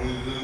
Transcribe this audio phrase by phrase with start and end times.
[0.00, 0.39] এই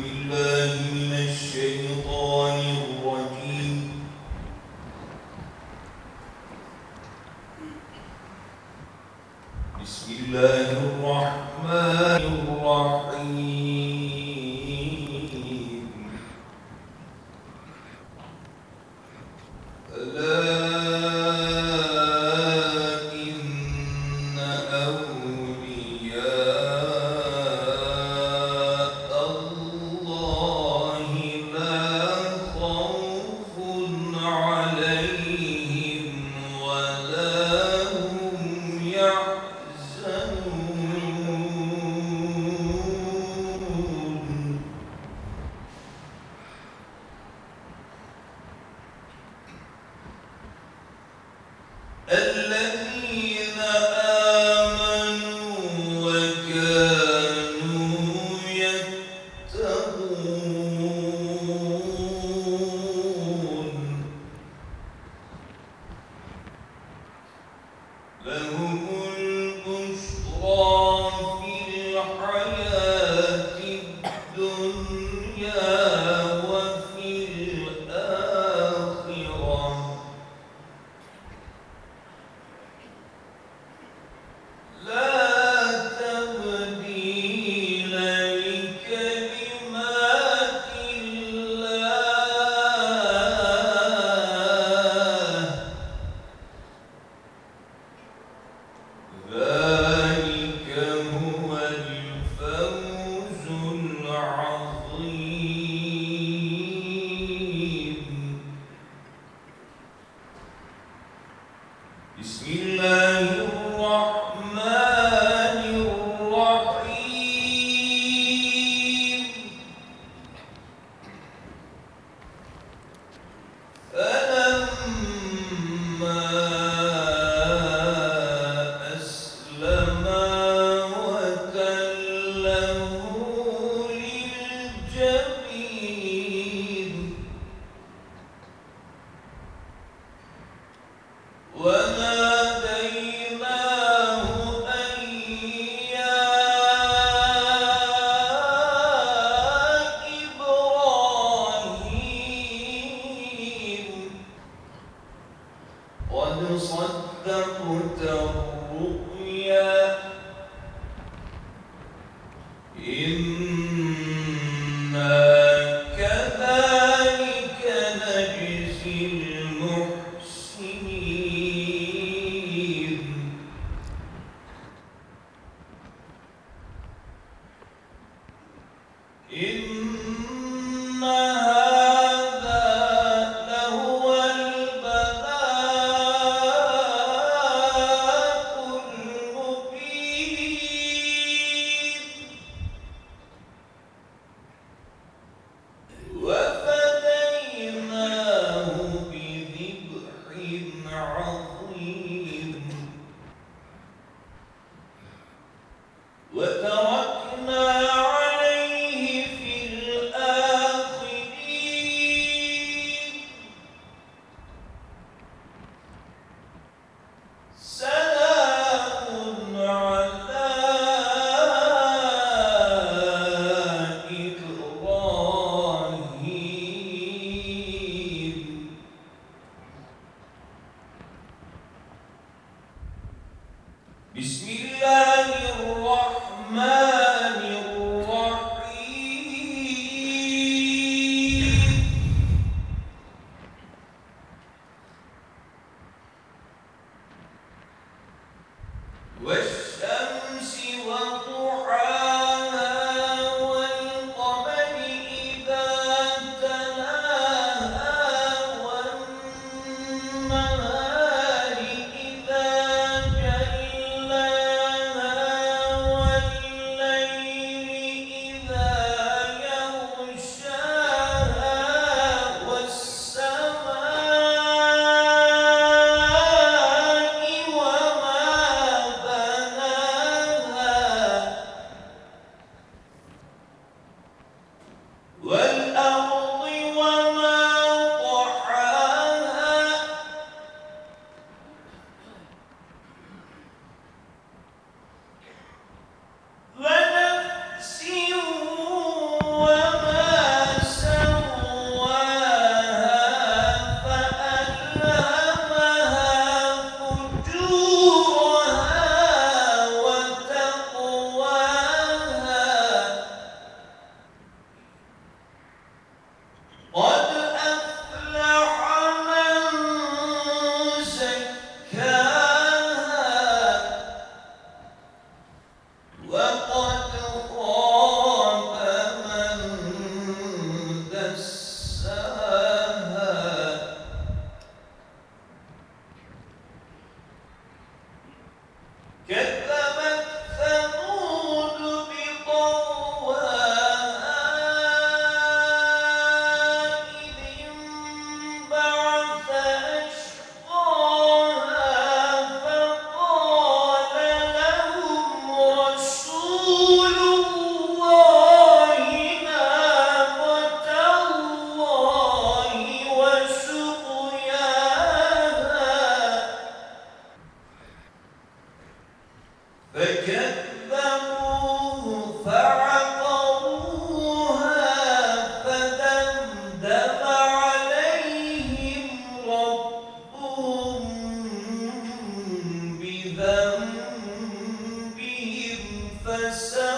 [386.35, 386.74] فسواها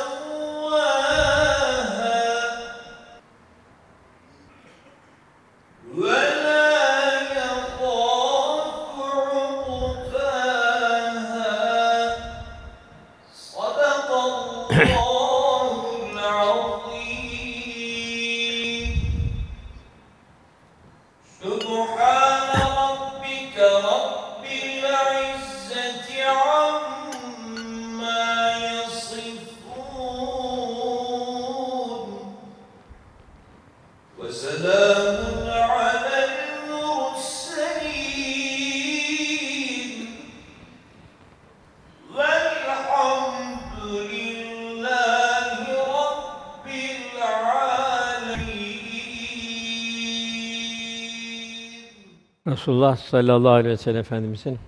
[52.68, 54.58] Resulullah sallallahu aleyhi ve sellem Efendimizin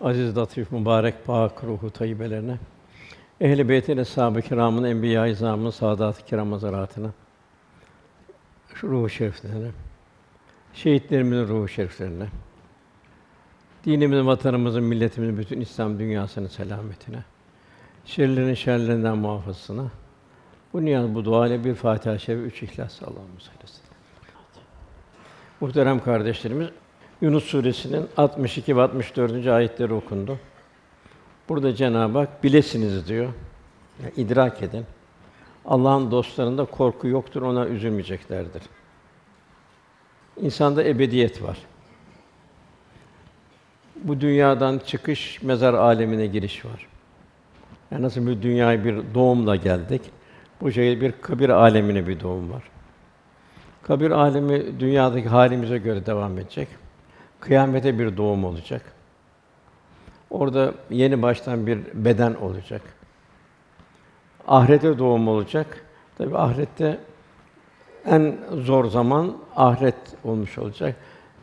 [0.00, 2.58] aziz, latif, mübarek, pak ruhu tayyibelerine,
[3.40, 7.10] ehl-i beytin eshab-ı kiramın, enbiya-i izamın, saadat-ı kiram hazaratına,
[8.84, 9.70] ruhu şeriflerine,
[10.74, 12.26] şehitlerimizin ruhu şeriflerine,
[13.84, 17.24] dinimizin, vatanımızın, milletimizin, bütün İslam dünyasının selametine,
[18.04, 19.84] şerlerin şerlerinden muhafazasına,
[20.72, 23.82] bu niyaz, bu dua ile bir Fatiha-i Şerif, üç İhlas Allah'ımız eylesin.
[25.60, 26.68] Muhterem kardeşlerimiz,
[27.20, 29.46] Yunus suresinin 62 ve 64.
[29.46, 30.38] ayetleri okundu.
[31.48, 33.32] Burada Cenab-ı Hak bilesiniz diyor.
[34.02, 34.84] Yani idrak edin.
[35.64, 38.62] Allah'ın dostlarında korku yoktur, ona üzülmeyeceklerdir.
[40.40, 41.58] İnsanda ebediyet var.
[43.96, 46.86] Bu dünyadan çıkış, mezar alemine giriş var.
[47.90, 50.02] Yani nasıl bir dünyaya bir doğumla geldik,
[50.60, 52.62] bu şekilde bir kabir alemine bir doğum var.
[53.82, 56.68] Kabir alemi dünyadaki halimize göre devam edecek.
[57.40, 58.82] Kıyamete bir doğum olacak.
[60.30, 62.82] Orada yeni baştan bir beden olacak.
[64.48, 65.84] Ahirete doğum olacak.
[66.18, 66.98] Tabi ahirette
[68.06, 69.94] en zor zaman ahiret
[70.24, 70.96] olmuş olacak.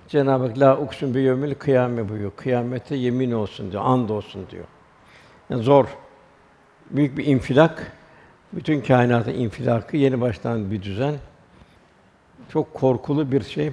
[0.08, 2.32] Cenab-ı Hak la uksun bi yevmil kıyame buyuruyor.
[2.36, 4.66] Kıyamete yemin olsun diyor, and olsun diyor.
[5.50, 5.86] Yani zor.
[6.92, 7.92] Büyük bir infilak.
[8.54, 11.16] Bütün kainatın infilakı yeni baştan bir düzen.
[12.50, 13.72] Çok korkulu bir şey.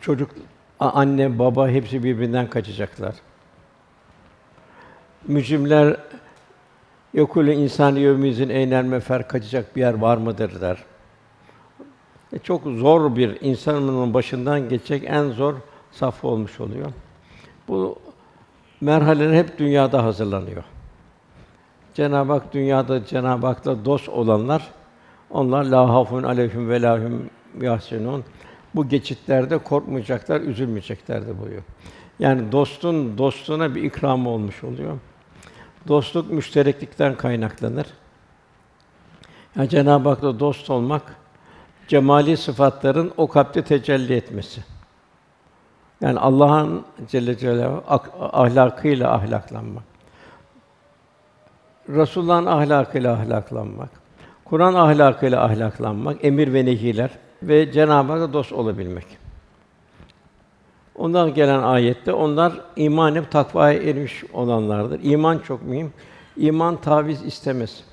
[0.00, 0.30] Çocuk,
[0.90, 3.14] anne, baba hepsi birbirinden kaçacaklar.
[5.28, 5.96] Mücrimler
[7.14, 10.78] yokule insan yevmizin eynel mefer kaçacak bir yer var mıdır der.
[12.32, 15.54] E, çok zor bir insanın başından geçecek en zor
[15.92, 16.92] safha olmuş oluyor.
[17.68, 17.98] Bu
[18.80, 20.64] merhaleler hep dünyada hazırlanıyor.
[21.94, 24.70] Cenab-ı Hak dünyada Cenab-ı Hak'la dost olanlar
[25.30, 28.24] onlar la hafun aleyhim ve lahum yahsenun.
[28.74, 31.62] Bu geçitlerde korkmayacaklar, üzülmeyeceklerdir buyuruyor.
[32.18, 34.98] Yani dostun dostuna bir ikramı olmuş oluyor.
[35.88, 37.86] Dostluk müştereklikten kaynaklanır.
[39.56, 41.02] Yani Cenab-ı Hak'la dost olmak
[41.88, 44.64] cemali sıfatların o kalpte tecelli etmesi.
[46.00, 49.84] Yani Allah'ın Celle Celaluhu ak- ahlakıyla ahlaklanmak.
[51.88, 53.90] Resulullah'ın ahlakıyla ahlaklanmak.
[54.44, 57.10] Kur'an ahlakıyla ahlaklanmak, emir ve nehiler
[57.42, 59.06] ve Cenab-ı Hak'la dost olabilmek.
[60.94, 65.00] Ondan gelen ayette onlar iman edip takvaya ermiş olanlardır.
[65.02, 65.92] İman çok mühim.
[66.36, 67.84] İman taviz istemez.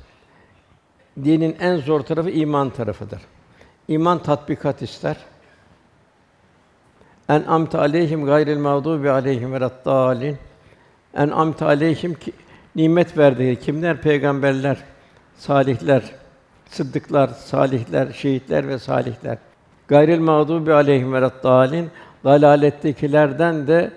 [1.24, 3.22] dinin en zor tarafı iman tarafıdır.
[3.88, 5.18] İman tatbikat ister.
[7.30, 10.38] En amte aleyhim gayril mağdubi aleyhim veleddâlin.
[11.14, 12.32] En amte aleyhim ki
[12.76, 14.02] nimet verdiği kimler?
[14.02, 14.78] Peygamberler,
[15.38, 16.04] salihler,
[16.70, 19.38] sıddıklar, salihler, şehitler ve salihler.
[19.88, 21.90] Gayril mağdubi aleyhim veleddâlin.
[22.24, 23.92] Dalalettekilerden de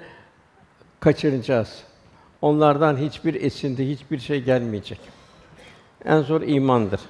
[1.00, 1.84] kaçıracağız.
[2.42, 5.00] Onlardan hiçbir esinti, hiçbir şey gelmeyecek.
[6.04, 7.00] En zor imandır.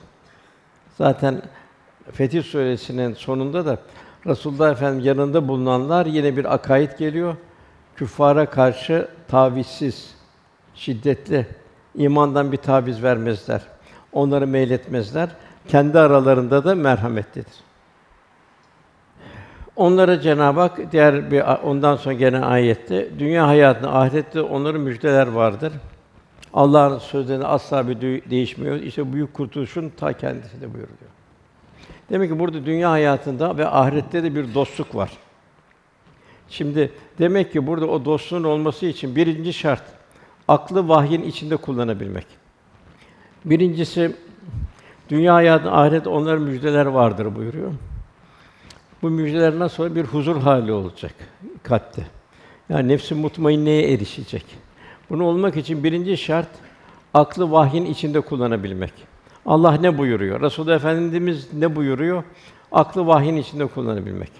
[0.98, 1.42] Zaten
[2.12, 3.78] Fetih Suresi'nin sonunda da
[4.26, 7.36] Resulullah Efendimiz yanında bulunanlar yine bir akaid geliyor.
[7.96, 10.14] Küffara karşı tavizsiz,
[10.74, 11.46] şiddetli,
[11.94, 13.62] imandan bir taviz vermezler.
[14.12, 15.28] Onları meyletmezler.
[15.68, 17.54] Kendi aralarında da merhametlidir.
[19.76, 25.72] Onlara Cenab-ı Hak diğer bir ondan sonra gene ayette dünya hayatında ahirette onların müjdeler vardır.
[26.54, 28.00] Allah'ın sözlerinde asla bir
[28.30, 28.76] değişmiyor.
[28.76, 31.10] İşte büyük kurtuluşun ta kendisi de buyuruyor.
[32.10, 35.10] Demek ki burada dünya hayatında ve ahirette de bir dostluk var.
[36.48, 39.82] Şimdi demek ki burada o dostluğun olması için birinci şart
[40.48, 42.26] aklı vahyin içinde kullanabilmek.
[43.44, 44.16] Birincisi
[45.08, 47.72] dünya hayatında ahiret onların müjdeler vardır buyuruyor.
[49.02, 51.14] Bu müjdelerden sonra bir huzur hali olacak
[51.62, 52.06] kalpte.
[52.68, 54.44] Yani nefsi mutmainneye erişecek.
[55.10, 56.48] Bunu olmak için birinci şart
[57.14, 58.92] aklı vahyin içinde kullanabilmek.
[59.46, 60.40] Allah ne buyuruyor?
[60.40, 62.24] Resulullah Efendimiz ne buyuruyor?
[62.72, 64.30] Aklı vahyin içinde kullanabilmek.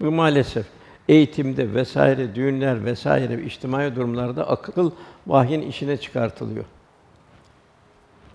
[0.00, 0.66] Bu maalesef
[1.08, 4.90] eğitimde vesaire, düğünler vesaire, içtimai durumlarda akıl
[5.26, 6.64] vahyin işine çıkartılıyor.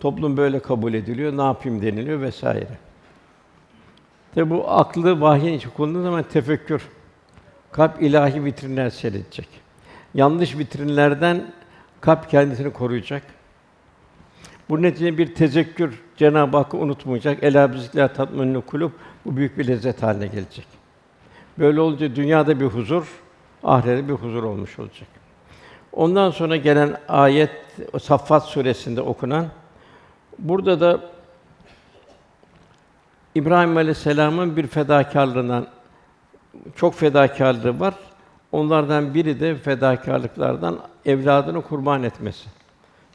[0.03, 2.67] Toplum böyle kabul ediliyor, ne yapayım deniliyor vesaire.
[4.35, 6.89] Tabi bu aklı vahyin içi kullandığı zaman tefekkür,
[7.71, 9.47] kalp ilahi vitrinler seyredecek.
[10.13, 11.51] Yanlış vitrinlerden
[12.01, 13.23] kalp kendisini koruyacak.
[14.69, 17.43] Bu neticede bir tezekkür, Cenab-ı Hakk'ı unutmayacak.
[17.43, 18.91] Ela bizikler tatminü kulub
[19.25, 20.67] bu büyük bir lezzet haline gelecek.
[21.59, 23.07] Böyle olunca dünyada bir huzur,
[23.63, 25.07] ahirette bir huzur olmuş olacak.
[25.91, 27.51] Ondan sonra gelen ayet
[28.01, 29.47] Saffat suresinde okunan
[30.39, 30.99] burada da
[33.35, 35.67] İbrahim Aleyhisselam'ın bir fedakârlığından
[36.75, 37.93] çok fedakârlığı var.
[38.51, 42.49] Onlardan biri de fedakârlıklardan evladını kurban etmesi.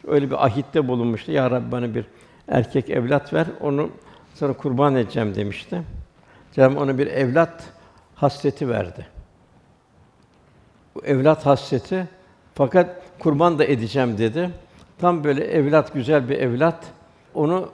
[0.06, 1.32] Öyle bir ahitte bulunmuştu.
[1.32, 2.04] Ya Rabbi bana bir
[2.48, 3.90] erkek evlat ver, onu
[4.34, 5.82] sana kurban edeceğim demişti.
[6.52, 7.64] Cenab-ı ona bir evlat
[8.14, 9.06] hasreti verdi.
[10.94, 12.08] Bu evlat hasreti
[12.54, 14.50] fakat kurban da edeceğim dedi.
[14.98, 16.84] Tam böyle evlat güzel bir evlat.
[17.34, 17.68] Onu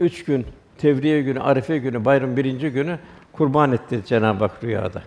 [0.00, 0.46] üç gün
[0.78, 2.98] Tevriye günü, Arife günü, bayram birinci günü
[3.32, 5.02] kurban etti Cenab-ı Hak rüyada.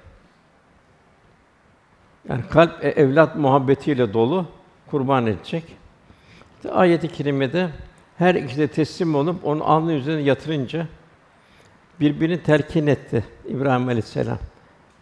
[2.29, 4.45] Yani kalp e, evlat muhabbetiyle dolu
[4.91, 5.63] kurban edecek.
[6.55, 7.69] İşte ayet-i kerimede
[8.17, 10.87] her ikisi de teslim olup onu alnı üzerine yatırınca
[11.99, 14.37] birbirini telkin etti İbrahim Aleyhisselam.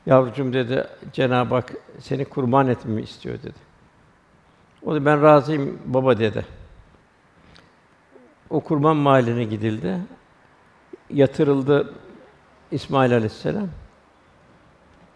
[0.06, 3.60] Yavrucuğum dedi Cenab-ı Hak seni kurban etmemi istiyor dedi.
[4.86, 6.46] O da ben razıyım baba dedi.
[8.52, 9.98] O kurban mahalline gidildi.
[11.10, 11.94] Yatırıldı
[12.72, 13.68] İsmail Aleyhisselam.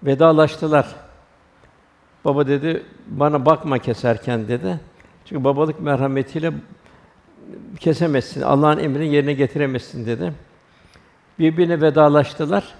[0.03, 0.95] Vedalaştılar.
[2.25, 4.79] Baba dedi, bana bakma keserken dedi.
[5.25, 6.53] Çünkü babalık merhametiyle
[7.79, 8.41] kesemezsin.
[8.41, 10.33] Allah'ın emrini yerine getiremezsin dedi.
[11.39, 12.75] Birbirine vedalaştılar.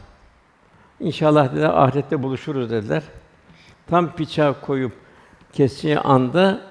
[1.00, 3.04] İnşallah dediler ahirette buluşuruz dediler.
[3.88, 4.94] Tam bıçağı koyup
[5.54, 6.62] kestiği anda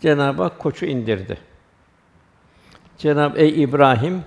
[0.00, 1.47] Cenab-ı Hak koçu indirdi.
[2.98, 4.22] Cenab-ı Ey İbrahim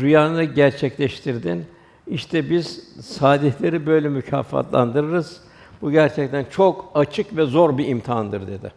[0.00, 1.66] rüyanı gerçekleştirdin.
[2.06, 5.40] İşte biz salihleri böyle mükafatlandırırız.
[5.82, 8.72] Bu gerçekten çok açık ve zor bir imtihandır dedi.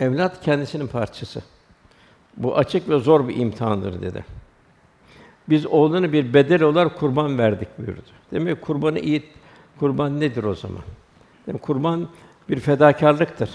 [0.00, 1.42] Evlat kendisinin parçası.
[2.36, 4.24] Bu açık ve zor bir imtihandır dedi.
[5.48, 8.00] Biz oğlunu bir bedel olarak kurban verdik buyurdu.
[8.32, 9.22] Demek ki kurbanı iyi
[9.78, 10.82] kurban nedir o zaman?
[11.46, 12.08] Demek kurban
[12.48, 13.50] bir fedakarlıktır.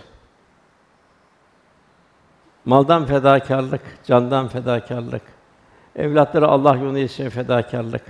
[2.69, 5.21] Maldan fedakarlık, candan fedakarlık.
[5.95, 8.01] Evlatları Allah yolunda için fedakarlık.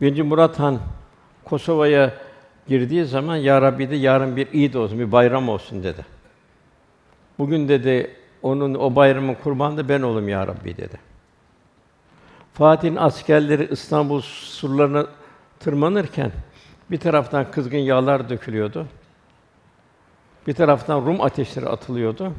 [0.00, 0.78] Birinci Murat Han
[1.44, 2.12] Kosova'ya
[2.68, 6.06] girdiği zaman ya Rabbi de yarın bir İd olsun, bir bayram olsun dedi.
[7.38, 8.10] Bugün dedi
[8.42, 10.98] onun o bayramın kurbanı da ben olayım ya Rabbi dedi.
[12.54, 15.06] Fatih'in askerleri İstanbul surlarına
[15.60, 16.32] tırmanırken
[16.90, 18.86] bir taraftan kızgın yağlar dökülüyordu.
[20.46, 22.32] Bir taraftan Rum ateşleri atılıyordu.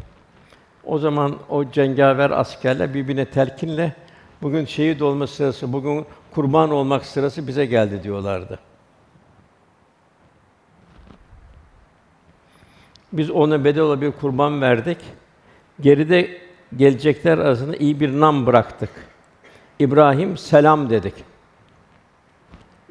[0.87, 3.93] O zaman o cengaver askerler birbirine telkinle
[4.41, 8.59] bugün şehit olma sırası, bugün kurban olmak sırası bize geldi diyorlardı.
[13.13, 14.97] Biz ona bedel olarak bir kurban verdik.
[15.81, 16.37] Geride
[16.75, 18.89] gelecekler arasında iyi bir nam bıraktık.
[19.79, 21.13] İbrahim selam dedik.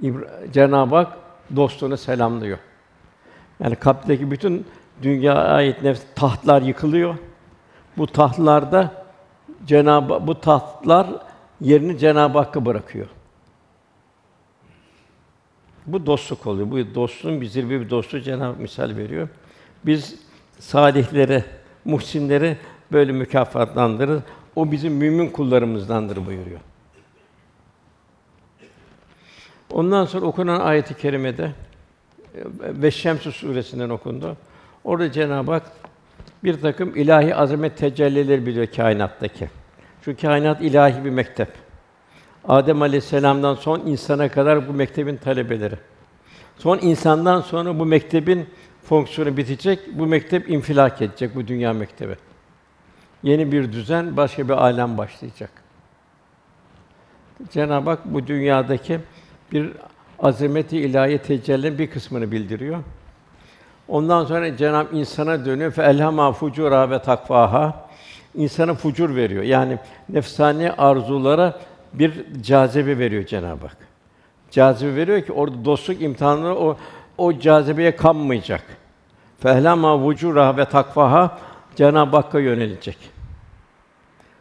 [0.02, 1.12] İbra- Cenab-ı Hak
[1.56, 2.58] dostunu selamlıyor.
[3.60, 4.66] Yani kalpteki bütün
[5.02, 7.14] dünyaya ait nefs tahtlar yıkılıyor.
[7.96, 9.06] Bu tahtlarda
[9.66, 11.06] Cenab-ı bu tahtlar
[11.60, 13.06] yerini Cenab-ı Hakk'a bırakıyor.
[15.86, 16.70] Bu dostluk oluyor.
[16.70, 19.28] Bu dostluğun bir zirve bir dostluğu Cenab-ı Hak misal veriyor.
[19.86, 20.14] Biz
[20.58, 21.44] salihleri,
[21.84, 22.58] muhsinleri
[22.92, 24.22] böyle mükafatlandırır.
[24.56, 26.60] O bizim mümin kullarımızdandır buyuruyor.
[29.72, 31.52] Ondan sonra okunan ayeti kerimede e,
[32.62, 34.36] ve Şems suresinden okundu.
[34.84, 35.72] Orada Cenab-ı Hak
[36.46, 39.48] bir takım ilahi azamet tecellileri biliyor kainattaki.
[40.02, 41.48] Şu kainat ilahi bir mektep.
[42.48, 45.74] Adem Aleyhisselam'dan son insana kadar bu mektebin talebeleri.
[46.58, 48.46] Son insandan sonra bu mektebin
[48.84, 52.16] fonksiyonu bitecek, bu mektep infilak edecek bu dünya mektebi.
[53.22, 55.50] Yeni bir düzen, başka bir alem başlayacak.
[57.52, 59.00] Cenab-ı Hak bu dünyadaki
[59.52, 59.72] bir
[60.18, 62.82] azameti ilahi tecellinin bir kısmını bildiriyor.
[63.88, 65.70] Ondan sonra Cenab-ı insana dönüyor.
[65.70, 67.86] Fe elhama fucura ve takvaha.
[68.34, 69.42] İnsana fucur veriyor.
[69.42, 69.78] Yani
[70.08, 71.58] nefsani arzulara
[71.92, 73.76] bir cazibe veriyor Cenab-ı Hak.
[74.50, 76.76] Cazibe veriyor ki orada dostluk imtihanı o
[77.18, 78.62] o cazibeye kanmayacak.
[79.40, 81.38] Fehlama vucura ve takvaha
[81.76, 82.98] Cenab-ı Hakk'a yönelecek.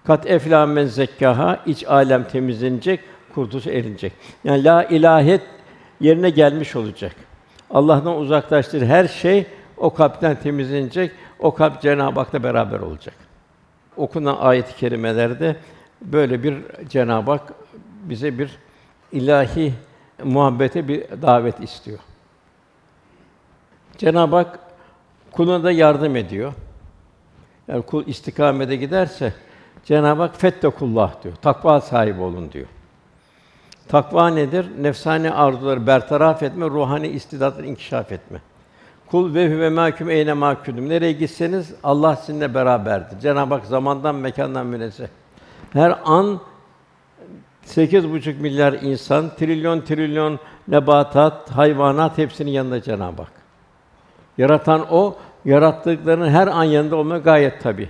[0.04, 3.00] Kat efla men zekkaha iç alem temizlenecek,
[3.36, 4.14] kurtuluşa erinecek.
[4.44, 5.42] Yani la ilahet
[6.00, 7.16] yerine gelmiş olacak.
[7.76, 11.12] Allah'tan uzaklaştır her şey o kalpten temizlenecek.
[11.40, 13.16] O kalp Cenab-ı Hak'la beraber olacak.
[13.98, 15.56] Okunan ayet-i kerimelerde
[16.02, 16.58] böyle bir
[16.90, 17.54] Cenab-ı Hak
[18.04, 18.60] bize bir
[19.12, 19.74] ilahi
[20.24, 22.00] muhabbete bir davet istiyor.
[23.98, 24.60] Cenab-ı Hak
[25.32, 26.54] kuluna da yardım ediyor.
[27.68, 29.34] Yani kul istikamete giderse
[29.86, 31.36] Cenab-ı Hak fettekullah diyor.
[31.36, 32.68] Takva sahibi olun diyor.
[33.88, 34.66] Takva nedir?
[34.82, 38.42] Nefsani arzuları bertaraf etme, ruhani istidatları inkişaf etme.
[39.12, 40.90] Kul ve huve mahkum eyne mahkûdüm.
[40.90, 43.20] Nereye gitseniz Allah sizinle beraberdir.
[43.20, 45.08] Cenab-ı Hak zamandan mekandan münezzeh.
[45.74, 46.40] Her an
[47.64, 53.32] sekiz buçuk milyar insan, trilyon trilyon nebatat, hayvanat hepsinin yanında Cenab-ı Hak.
[54.38, 57.90] Yaratan o, yarattıklarının her an yanında olmak gayet tabii.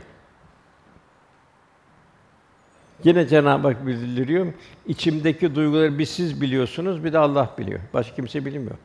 [3.03, 4.47] Yine Cenab-ı Hak bildiriyor.
[4.87, 7.79] İçimdeki duyguları bir siz biliyorsunuz, bir de Allah biliyor.
[7.93, 8.75] Başka kimse bilmiyor.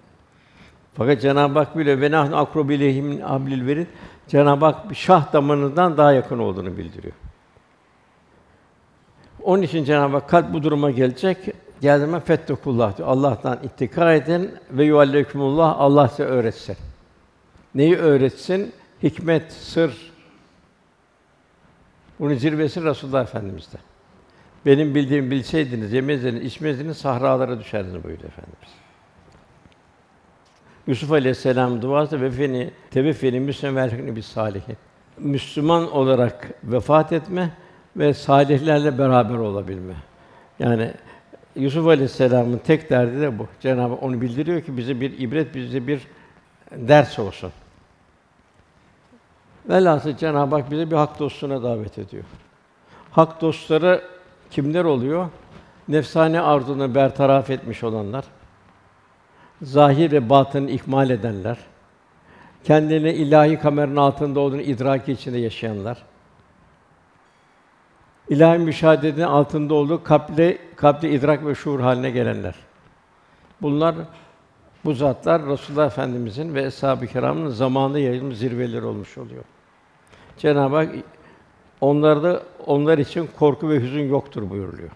[0.94, 2.00] Fakat Cenab-ı Hak biliyor.
[2.00, 3.86] Ve nahnu min hablil verid.
[4.28, 7.14] Cenab-ı Hak şah damarından daha yakın olduğunu bildiriyor.
[9.42, 11.38] Onun için Cenab-ı Hak kalp bu duruma gelecek.
[11.80, 13.08] Geldiğinde fettekullah diyor.
[13.08, 16.76] Allah'tan ittika edin ve yuallekumullah Allah size öğretsin.
[17.74, 18.72] Neyi öğretsin?
[19.02, 20.12] Hikmet, sır.
[22.20, 23.89] Bunun zirvesi Resulullah Efendimiz'de.
[24.66, 28.68] Benim bildiğim bilseydiniz, yemezdiniz, içmezdiniz, sahralara düşerdiniz buyurdu Efendimiz.
[30.86, 34.76] Yusuf Aleyhisselam duası ve feni teveffeni müslim bir salihin.
[35.18, 37.50] Müslüman olarak vefat etme
[37.96, 39.94] ve salihlerle beraber olabilme.
[40.58, 40.92] Yani
[41.56, 43.48] Yusuf Aleyhisselam'ın tek derdi de bu.
[43.60, 46.06] Cenab-ı Hak onu bildiriyor ki bize bir ibret, bize bir
[46.72, 47.52] ders olsun.
[49.68, 52.24] Velhâsıl Cenab-ı Hak bize bir hak dostuna davet ediyor.
[53.10, 54.02] Hak dostları
[54.50, 55.28] kimler oluyor?
[55.88, 58.24] Nefsani arzunu bertaraf etmiş olanlar,
[59.62, 61.58] zahir ve batını ikmal edenler,
[62.64, 65.98] kendini ilahi kameranın altında olduğunu idraki içinde yaşayanlar,
[68.28, 72.54] ilahi müşahedenin altında olduğu kalple kalple idrak ve şuur haline gelenler.
[73.62, 73.94] Bunlar
[74.84, 79.44] bu zatlar Resulullah Efendimizin ve eshab-ı kiramın zamanında yayılmış zirveleri olmuş oluyor.
[80.38, 80.94] Cenab-ı Hak
[81.80, 84.90] onlarda onlar için korku ve hüzün yoktur buyuruluyor.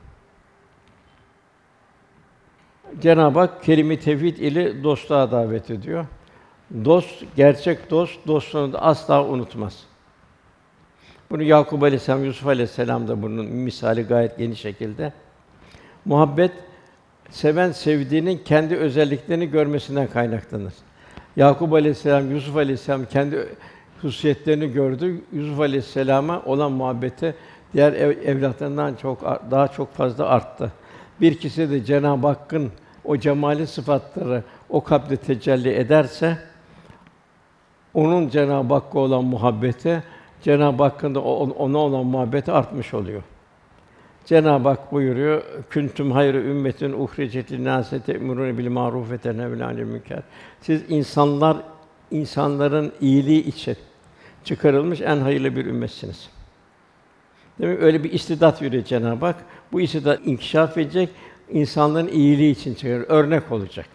[3.00, 6.06] Cenab-ı Hak kelime tevhid ile dostluğa davet ediyor.
[6.84, 9.84] Dost, gerçek dost dostluğunu da asla unutmaz.
[11.30, 15.12] Bunu Yakup Aleyhisselam, Yusuf Aleyhisselam da bunun misali gayet geniş şekilde.
[16.04, 16.52] Muhabbet
[17.30, 20.72] seven sevdiğinin kendi özelliklerini görmesinden kaynaklanır.
[21.36, 23.48] Yakup Aleyhisselam, Yusuf Aleyhisselam kendi
[24.04, 25.20] hususiyetlerini gördü.
[25.32, 27.34] Yusuf Aleyhisselam'a olan muhabbeti
[27.72, 30.72] diğer ev, evlatlarından çok daha çok fazla arttı.
[31.20, 32.72] Bir kişi de Cenab-ı Hakk'ın
[33.04, 36.38] o cemali sıfatları o kalpte tecelli ederse
[37.94, 40.02] onun Cenab-ı Hakk'a olan muhabbeti
[40.42, 43.22] Cenab-ı Hakk'ın da ona olan muhabbeti artmış oluyor.
[44.24, 50.22] Cenab-ı Hak buyuruyor: "Küntüm hayru ümmetin uhricet nâse te'murûne bil ma'rûf ve tenhevne münker."
[50.60, 51.56] Siz insanlar
[52.10, 53.76] insanların iyiliği için
[54.44, 56.28] çıkarılmış en hayırlı bir ümmetsiniz.
[57.60, 59.36] Demek öyle bir istidat veriyor Cenab-ı Hak.
[59.72, 61.08] Bu istidat inkişaf edecek,
[61.50, 63.86] insanların iyiliği için çıkar, örnek olacak.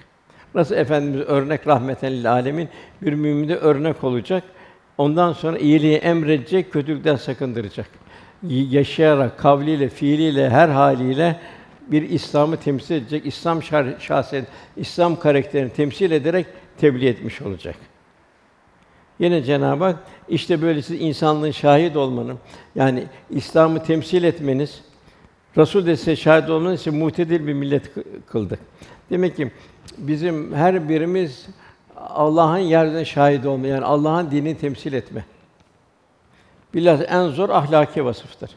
[0.55, 2.69] Nasıl Efendimiz örnek rahmeten lil alemin
[3.01, 4.43] bir müminde örnek olacak.
[4.97, 7.87] Ondan sonra iyiliği emredecek, kötülükten sakındıracak.
[8.43, 11.39] Yaşayarak, kavliyle, fiiliyle, her haliyle
[11.87, 14.45] bir İslam'ı temsil edecek, İslam şah- şahsiyet,
[14.77, 16.45] İslam karakterini temsil ederek
[16.77, 17.75] tebliğ etmiş olacak.
[19.19, 22.37] Yine Cenab-ı Hak işte böyle siz insanlığın şahit olmanın
[22.75, 24.81] yani İslam'ı temsil etmeniz
[25.57, 28.59] Resul de size şahit olmanız için muhtedil bir millet kı- kıldık.
[29.09, 29.51] Demek ki
[29.97, 31.47] bizim her birimiz
[31.95, 35.25] Allah'ın yeryüzüne şahit olma yani Allah'ın dinini temsil etme.
[36.73, 38.51] Bilhassa en zor ahlaki vasıftır.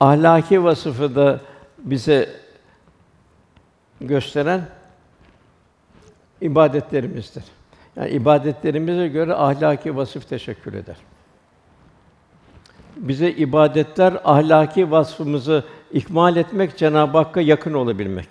[0.00, 1.40] Ahlaki vasıfı da
[1.78, 2.28] bize
[4.00, 4.68] gösteren
[6.40, 7.44] ibadetlerimizdir.
[7.96, 10.96] Yani ibadetlerimize göre ahlaki vasıf teşekkür eder.
[12.96, 18.28] Bize ibadetler ahlaki vasfımızı ikmal etmek, Cenab-ı Hakk'a yakın olabilmek.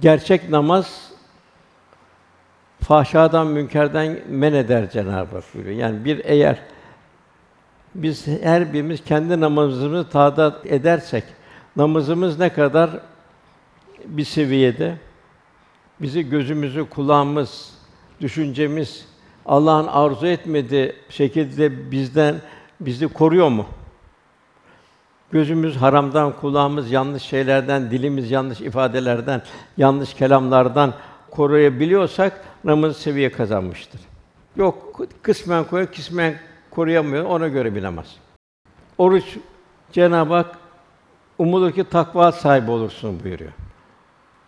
[0.00, 1.12] Gerçek namaz
[2.80, 5.76] fahşadan, münkerden men eder Cenab-ı Hak buyuruyor.
[5.76, 6.58] Yani bir eğer
[7.94, 11.24] biz her birimiz kendi namazımızı tadat edersek,
[11.76, 12.90] namazımız ne kadar
[14.04, 14.96] bir seviyede,
[16.00, 17.71] bizi gözümüzü, kulağımız,
[18.22, 19.06] düşüncemiz
[19.46, 22.34] Allah'ın arzu etmediği şekilde bizden
[22.80, 23.66] bizi koruyor mu?
[25.30, 29.42] Gözümüz haramdan, kulağımız yanlış şeylerden, dilimiz yanlış ifadelerden,
[29.76, 30.94] yanlış kelamlardan
[31.30, 34.00] koruyabiliyorsak namaz seviye kazanmıştır.
[34.56, 36.34] Yok kısmen koruyor, kısmen
[36.70, 37.24] koruyamıyor.
[37.24, 38.16] Ona göre bir namaz.
[38.98, 39.36] Oruç
[39.92, 40.58] Cenab-ı Hak
[41.38, 43.52] umulur ki takva sahibi olursun buyuruyor.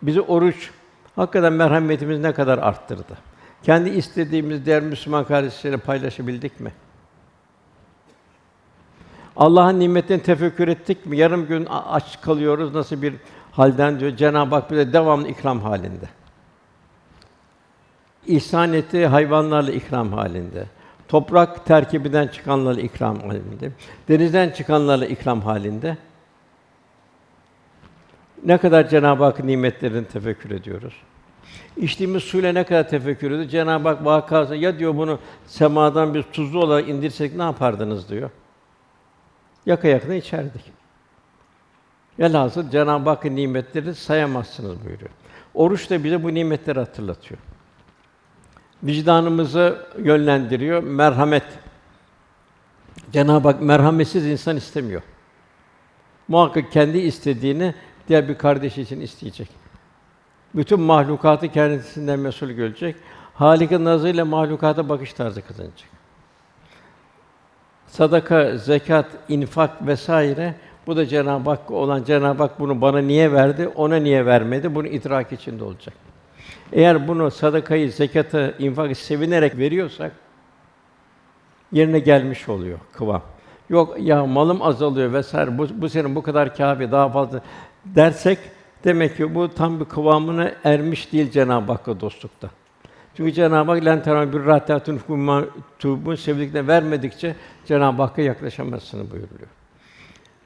[0.01, 0.71] Bizi oruç
[1.15, 3.17] hakikaten merhametimiz ne kadar arttırdı.
[3.65, 6.71] Kendi istediğimiz diğer Müslüman kardeşleriyle paylaşabildik mi?
[9.35, 11.17] Allah'ın nimetlerini tefekkür ettik mi?
[11.17, 13.13] Yarım gün aç kalıyoruz nasıl bir
[13.51, 14.17] halden diyor.
[14.17, 16.05] Cenab-ı Hak bize devamlı ikram halinde.
[18.27, 20.65] İhsan ettiği hayvanlarla ikram halinde.
[21.07, 23.71] Toprak terkibinden çıkanlarla ikram halinde.
[24.07, 25.97] Denizden çıkanlarla ikram halinde.
[28.43, 30.93] Ne kadar Cenab-ı Hakk'ın nimetlerini tefekkür ediyoruz.
[31.77, 33.51] İçtiğimiz suyla ne kadar tefekkür ediyoruz.
[33.51, 38.29] Cenab-ı Hak vakası ya diyor bunu semadan bir tuzlu olarak indirsek ne yapardınız diyor.
[39.65, 40.61] Yaka yakına içerdik.
[42.19, 45.09] Velhasıl Cenab-ı Hakk'ın nimetleri sayamazsınız buyuruyor.
[45.53, 47.39] Oruç da bize bu nimetleri hatırlatıyor.
[48.83, 50.83] Vicdanımızı yönlendiriyor.
[50.83, 51.45] Merhamet.
[53.11, 55.01] Cenab-ı Hak merhametsiz insan istemiyor.
[56.27, 57.75] Muhakkak kendi istediğini
[58.07, 59.64] diğer bir kardeş için isteyecek.
[60.55, 62.95] Bütün mahlukatı kendisinden mesul görecek.
[63.33, 65.89] Halik'in nazarıyla mahlukata bakış tarzı kazanacak.
[67.87, 70.55] Sadaka, zekat, infak vesaire
[70.87, 74.75] bu da Cenab-ı Hak olan Cenab-ı Hak bunu bana niye verdi, ona niye vermedi?
[74.75, 75.93] Bunu idrak içinde olacak.
[76.73, 80.11] Eğer bunu sadakayı, zekatı, infakı sevinerek veriyorsak
[81.71, 83.21] yerine gelmiş oluyor kıvam.
[83.69, 87.41] Yok ya malım azalıyor vesaire bu, bu senin bu kadar kâfi daha fazla
[87.85, 88.39] dersek
[88.85, 92.49] demek ki bu tam bir kıvamına ermiş değil Cenab-ı Hakk'a dostlukta.
[93.17, 95.45] Çünkü Cenab-ı Hak len teran bir rahatun kumma
[95.79, 99.47] tubun sevdiklerine vermedikçe Cenab-ı Hakk'a yaklaşamazsınız buyuruyor.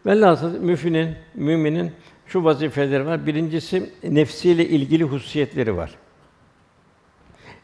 [0.06, 1.92] Velhasıl müfinin, müminin
[2.28, 3.26] şu vazifeleri var.
[3.26, 5.96] Birincisi nefsiyle ilgili hususiyetleri var.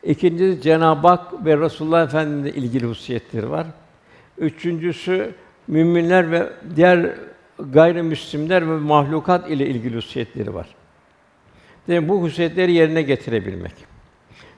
[0.03, 3.67] İkincisi Cenab-ı Hak ve Resulullah Efendimizle ilgili hususiyetleri var.
[4.38, 5.31] Üçüncüsü
[5.67, 7.15] müminler ve diğer
[7.60, 10.68] gayrimüslimler ve mahlukat ile ilgili hususiyetleri var.
[11.88, 13.74] Demek bu hususiyetleri yerine getirebilmek.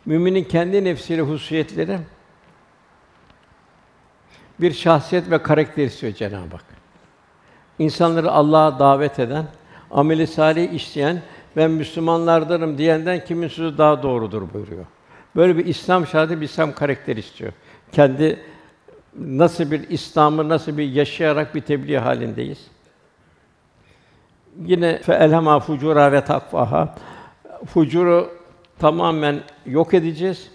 [0.05, 1.99] Müminin kendi nefsiyle hususiyetleri
[4.61, 6.65] bir şahsiyet ve karakter istiyor Cenab-ı Hak.
[7.79, 9.45] İnsanları Allah'a davet eden,
[9.91, 11.21] ameli salih işleyen
[11.55, 14.85] ben Müslümanlardanım diyenden kimin sözü daha doğrudur buyuruyor.
[15.35, 17.53] Böyle bir İslam şahidi bir İslam karakteri istiyor.
[17.91, 18.39] Kendi
[19.19, 22.67] nasıl bir İslam'ı nasıl bir yaşayarak bir tebliğ halindeyiz.
[24.65, 26.95] Yine fe elhema fucura ve takvaha
[27.65, 28.31] fucuru
[28.79, 30.51] tamamen yok edeceğiz.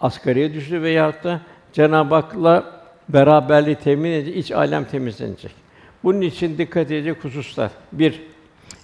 [0.00, 1.40] Asgariye düştü veyahut da
[1.72, 2.64] Cenab-ı Hak'la
[3.08, 5.52] beraberliği temin edecek, iç alem temizlenecek.
[6.04, 7.70] Bunun için dikkat edecek hususlar.
[7.92, 8.22] Bir,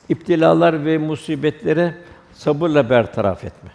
[0.09, 1.95] iptilalar ve musibetlere
[2.33, 3.71] sabırla bertaraf etme.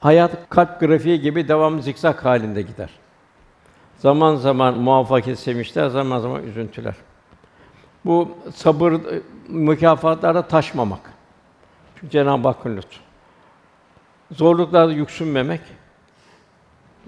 [0.00, 2.90] Hayat kalp grafiği gibi devamlı zikzak halinde gider.
[3.98, 6.94] Zaman zaman muvaffakat sevinçler, zaman zaman üzüntüler.
[8.04, 11.00] Bu sabır e, mükafatlarda taşmamak.
[11.94, 13.00] Çünkü Cenab-ı Hakk'ın lütfu.
[14.32, 15.60] Zorluklarda yüksünmemek,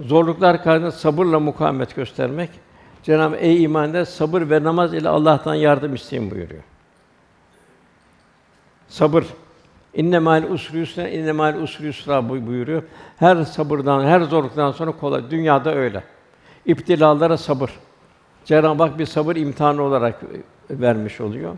[0.01, 2.51] zorluklar karşısında sabırla mukavemet göstermek,
[3.03, 6.63] Cenab-ı ey imanlar sabır ve namaz ile Allah'tan yardım isteyin buyuruyor.
[8.89, 9.27] Sabır.
[9.95, 12.83] İnne mal usri yusra, inne mal usri yusra buy- buyuruyor.
[13.17, 15.31] Her sabırdan, her zorluktan sonra kolay.
[15.31, 16.05] Dünyada öyle.
[16.67, 17.71] İptilalara sabır.
[18.47, 20.23] Cenab-ı Hak bir sabır imtihanı olarak
[20.71, 21.57] vermiş oluyor.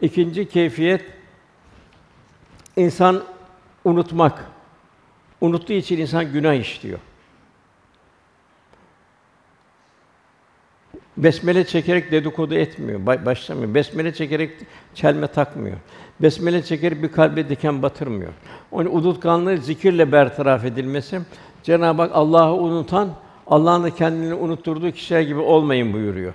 [0.00, 1.04] İkinci keyfiyet
[2.76, 3.22] insan
[3.84, 4.44] unutmak.
[5.40, 6.98] Unuttuğu için insan günah işliyor.
[11.16, 13.74] Besmele çekerek dedikodu etmiyor, ba- başlamıyor.
[13.74, 14.50] Besmele çekerek
[14.94, 15.76] çelme takmıyor.
[16.20, 18.32] Besmele çekerek bir kalbe diken batırmıyor.
[18.70, 21.20] Onun unutkanlığı zikirle bertaraf edilmesi,
[21.62, 23.08] Cenab-ı Hak Allah'ı unutan,
[23.52, 26.32] Allah'ın da kendini unutturduğu kişiler gibi olmayın buyuruyor.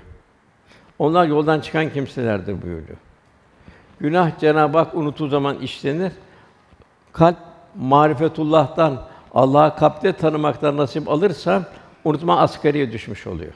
[0.99, 2.97] Onlar yoldan çıkan kimselerdir buyuruyor.
[3.99, 6.11] Günah Cenab-ı Hak unuttuğu zaman işlenir.
[7.13, 7.37] Kalp
[7.75, 9.01] marifetullah'tan,
[9.33, 11.63] Allah'ı kalpte tanımaktan nasip alırsa
[12.05, 13.53] unutma asgariye düşmüş oluyor.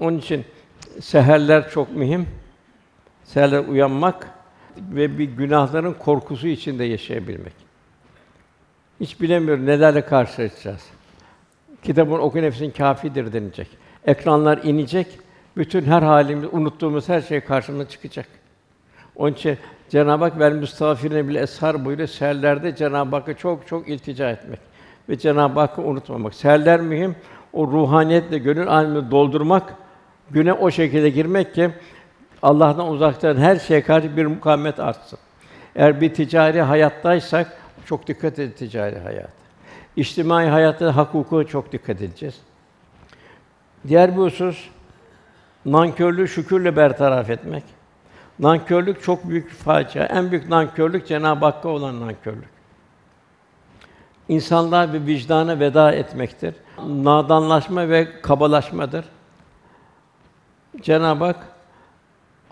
[0.00, 0.44] Onun için
[1.00, 2.28] seherler çok mühim.
[3.24, 4.30] Seherler uyanmak
[4.76, 7.54] ve bir günahların korkusu içinde yaşayabilmek.
[9.00, 10.95] Hiç bilemiyor nelerle karşılaşacağız.
[11.86, 13.68] Kitabın oku nefsin kâfidir denilecek.
[14.06, 15.06] Ekranlar inecek.
[15.56, 18.26] Bütün her halimiz, unuttuğumuz her şey karşımıza çıkacak.
[19.16, 22.08] Onun için Cenab-ı Hak vel müstağfirine bile eshar buyuruyor.
[22.08, 24.58] Seherlerde Cenab-ı Hakk'a çok çok iltica etmek
[25.08, 26.34] ve Cenab-ı Hakk'ı unutmamak.
[26.34, 27.16] Seherler mühim.
[27.52, 29.74] O ruhaniyetle gönül alemini doldurmak,
[30.30, 31.70] güne o şekilde girmek ki
[32.42, 35.18] Allah'tan uzaktan her şeye karşı bir mukavemet artsın.
[35.76, 39.35] Eğer bir ticari hayattaysak çok dikkat edin ticari hayata.
[39.96, 42.40] İçtimai hayatta hak hukuka çok dikkat edeceğiz.
[43.88, 44.68] Diğer bir husus
[45.64, 47.64] nankörlüğü şükürle bertaraf etmek.
[48.38, 50.04] Nankörlük çok büyük bir facia.
[50.04, 52.56] En büyük nankörlük Cenab-ı Hakk'a olan nankörlük.
[54.28, 56.54] İnsanlığa ve vicdana veda etmektir.
[56.88, 59.04] Nadanlaşma ve kabalaşmadır.
[60.80, 61.46] Cenab-ı Hak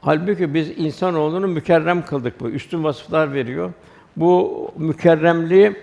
[0.00, 2.50] halbuki biz insanoğlunu mükerrem kıldık bu.
[2.50, 3.72] Üstün vasıflar veriyor.
[4.16, 5.76] Bu mükerremliği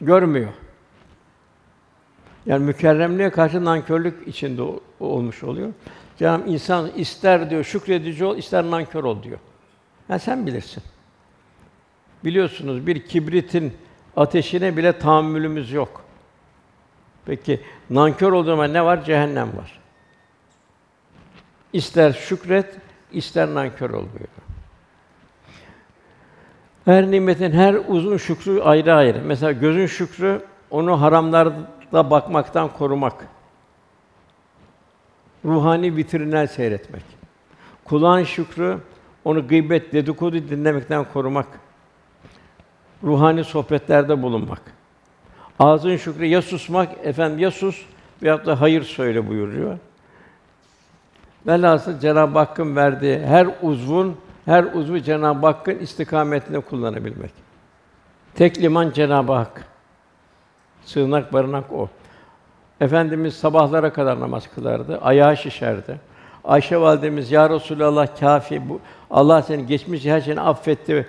[0.00, 0.52] görmüyor.
[2.46, 4.62] Yani mükerremliğe karşı nankörlük içinde
[5.00, 5.72] olmuş oluyor.
[6.18, 9.38] Cenab-ı Hak, insan ister diyor şükredici ol, ister nankör ol diyor.
[10.08, 10.82] Ya sen bilirsin.
[12.24, 13.72] Biliyorsunuz bir kibritin
[14.16, 16.04] ateşine bile tahammülümüz yok.
[17.26, 17.60] Peki
[17.90, 19.04] nankör olduğum zaman ne var?
[19.04, 19.80] Cehennem var.
[21.72, 22.76] İster şükret,
[23.12, 24.49] ister nankör ol buyuruyor.
[26.90, 29.22] Her nimetin her uzun şükrü ayrı ayrı.
[29.26, 33.26] Mesela gözün şükrü onu haramlarda bakmaktan korumak.
[35.44, 37.02] Ruhani vitrinler seyretmek.
[37.84, 38.78] Kulağın şükrü
[39.24, 41.46] onu gıybet, dedikodu dinlemekten korumak.
[43.04, 44.62] Ruhani sohbetlerde bulunmak.
[45.58, 47.82] Ağzın şükrü ya susmak, efendim ya sus
[48.22, 49.78] veyahut da hayır söyle buyuruyor.
[51.46, 57.30] Velhasıl Cenab-ı Hakk'ın verdiği her uzvun, her uzvu Cenab-ı Hakk'ın istikametinde kullanabilmek.
[58.34, 59.64] Tek liman Cenab-ı Hak.
[60.84, 61.88] Sığınak, barınak o.
[62.80, 66.00] Efendimiz sabahlara kadar namaz kılardı, ayağı şişerdi.
[66.44, 71.06] Ayşe validemiz ya Resulallah kâfi bu Allah seni geçmiş her şeyini affetti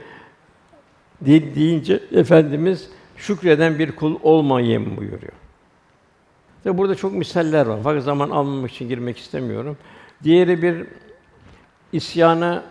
[1.21, 5.33] de- deyince efendimiz şükreden bir kul olmayayım buyuruyor.
[6.65, 7.79] Ve burada çok misaller var.
[7.83, 9.77] Fakat zaman almamak için girmek istemiyorum.
[10.23, 10.87] Diğeri bir
[11.91, 12.63] isyanı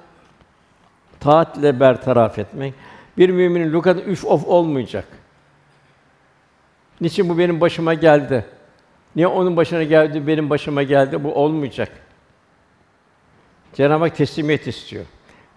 [1.21, 2.75] taatle bertaraf etmek.
[3.19, 5.05] Bir müminin lukada üf of olmayacak.
[7.01, 8.45] Niçin bu benim başıma geldi?
[9.17, 11.25] Niye onun başına geldi, benim başıma geldi?
[11.25, 11.93] Bu olmayacak.
[13.75, 15.05] Cenab-ı Hak teslimiyet istiyor.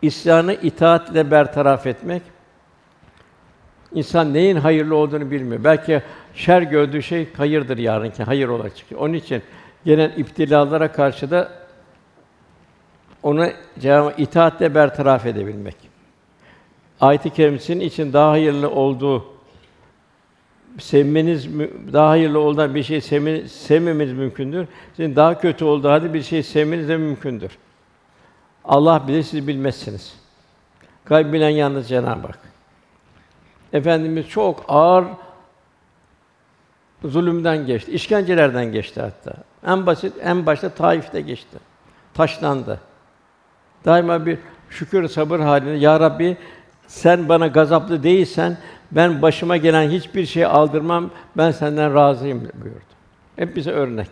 [0.02, 2.22] İsyanı itaatle bertaraf etmek.
[3.94, 5.64] İnsan neyin hayırlı olduğunu bilmiyor.
[5.64, 6.02] Belki
[6.36, 9.02] şer gördüğü şey hayırdır yarınki, hayır olarak çıkıyor.
[9.02, 9.44] Onun için
[9.86, 11.63] gelen iptilalara karşı da
[13.24, 13.48] onu
[13.80, 15.76] Cenab-ı itaatle bertaraf edebilmek.
[17.02, 19.26] Ayet-i kerimesinin için daha hayırlı olduğu
[20.80, 21.48] sevmeniz
[21.94, 24.68] daha hayırlı olduğundan bir şey sevme, sevmemeniz mümkündür.
[24.96, 27.58] Sizin daha kötü olduğu halde bir şey sevmeniz de mümkündür.
[28.66, 30.16] Allah bilir, siz bilmezsiniz.
[31.06, 32.40] Gayb bilen yalnız Cenab-ı Hak.
[33.74, 35.06] Efendimiz çok ağır
[37.04, 39.34] zulümden geçti, işkencelerden geçti hatta.
[39.68, 41.58] En basit, en başta Taif'te geçti.
[42.14, 42.80] Taşlandı.
[43.86, 44.38] Daima bir
[44.70, 46.38] şükür sabır halinde ya Rabbi
[46.88, 48.58] sen bana gazaplı değilsen
[48.92, 51.10] ben başıma gelen hiçbir şey aldırmam.
[51.38, 52.80] Ben senden razıyım buyurdu.
[53.36, 54.10] Hep bize örnek.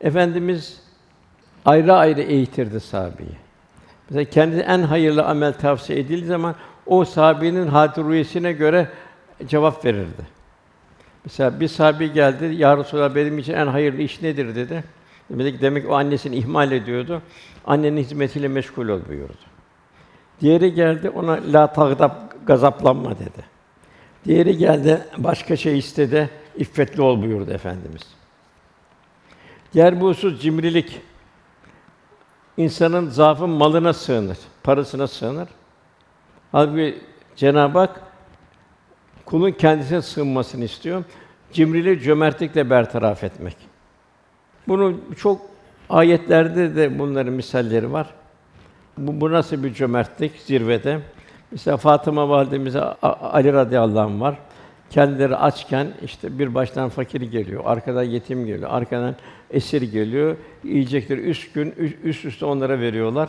[0.00, 0.80] Efendimiz
[1.64, 3.36] ayrı ayrı eğitirdi sahabeyi.
[4.10, 6.54] Mesela kendi en hayırlı amel tavsiye edildiği zaman
[6.86, 8.88] o sahabenin hâlâ rüyesine göre
[9.46, 10.36] cevap verirdi.
[11.24, 14.84] Mesela bir sahabe geldi, "Ya Resulallah benim için en hayırlı iş nedir?" dedi.
[15.30, 17.22] Dedi ki demek ki o annesini ihmal ediyordu.
[17.64, 19.32] Annenin hizmetiyle meşgul ol buyurdu.
[20.40, 22.12] Diğeri geldi ona la tagdab
[22.46, 23.56] gazaplanma dedi.
[24.24, 28.02] Diğeri geldi başka şey istedi, iffetli ol buyurdu efendimiz.
[29.72, 31.00] Diğer bir husus cimrilik.
[32.56, 35.48] İnsanın zaafı malına sığınır, parasına sığınır.
[36.52, 36.98] Halbuki
[37.36, 38.00] Cenab-ı Hak
[39.24, 41.04] kulun kendisine sığınmasını istiyor.
[41.52, 43.56] Cimriliği cömertlikle bertaraf etmek.
[44.68, 45.40] Bunu çok
[45.90, 48.06] ayetlerde de bunların misalleri var.
[48.98, 51.00] Bu, bu nasıl bir cömertlik zirvede?
[51.50, 54.38] Mesela Fatıma validemize Ali radıyallahu anh var.
[54.90, 59.16] Kendileri açken işte bir baştan fakir geliyor, arkadan yetim geliyor, arkadan
[59.50, 60.36] esir geliyor.
[60.64, 61.74] Yiyecekleri üç gün
[62.04, 63.28] üst üste onlara veriyorlar.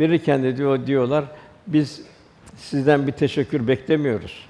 [0.00, 1.24] Verirken de diyor diyorlar
[1.66, 2.02] biz
[2.56, 4.46] sizden bir teşekkür beklemiyoruz.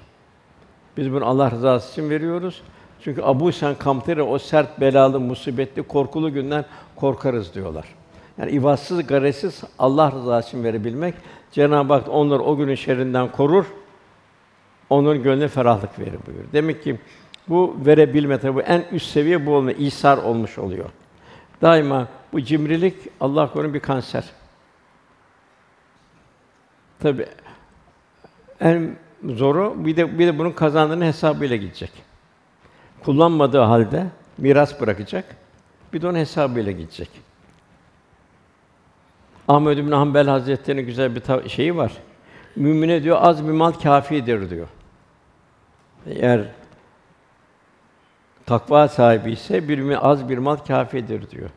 [0.97, 2.61] Biz bunu Allah rızası için veriyoruz.
[3.03, 7.85] Çünkü Abu Sen Kamteri o sert, belalı, musibetli, korkulu günden korkarız diyorlar.
[8.37, 11.15] Yani ibadsız, garesiz Allah rızası için verebilmek
[11.51, 13.65] Cenab-ı Hak onları o günün şerrinden korur.
[14.89, 16.45] Onların gönlüne ferahlık verir buyur.
[16.53, 16.99] Demek ki
[17.47, 20.89] bu verebilme tabi bu en üst seviye bu olma, İsar olmuş oluyor.
[21.61, 24.23] Daima bu cimrilik Allah korusun bir kanser.
[26.99, 27.25] Tabi
[28.59, 32.10] en zoru bir de bir de bunun kazandığının hesabıyla gidecek.
[33.05, 35.35] Kullanmadığı halde miras bırakacak.
[35.93, 37.09] Bir de onun hesabıyla gidecek.
[39.47, 41.91] Ahmed bin Hanbel Hazretleri'nin güzel bir şeyi var.
[42.55, 44.67] Mümine diyor az bir mal kâfidir diyor.
[46.05, 46.45] Eğer
[48.45, 51.49] takva sahibi ise bir mümin az bir mal kâfidir diyor.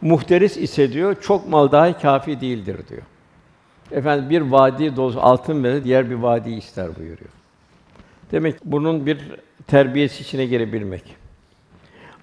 [0.00, 3.02] Muhteris ise diyor çok mal dahi kâfi değildir diyor.
[3.90, 7.30] Efendim bir vadi dolusu altın verir, diğer bir vadi ister buyuruyor.
[8.32, 9.18] Demek ki bunun bir
[9.66, 11.16] terbiyesi içine girebilmek.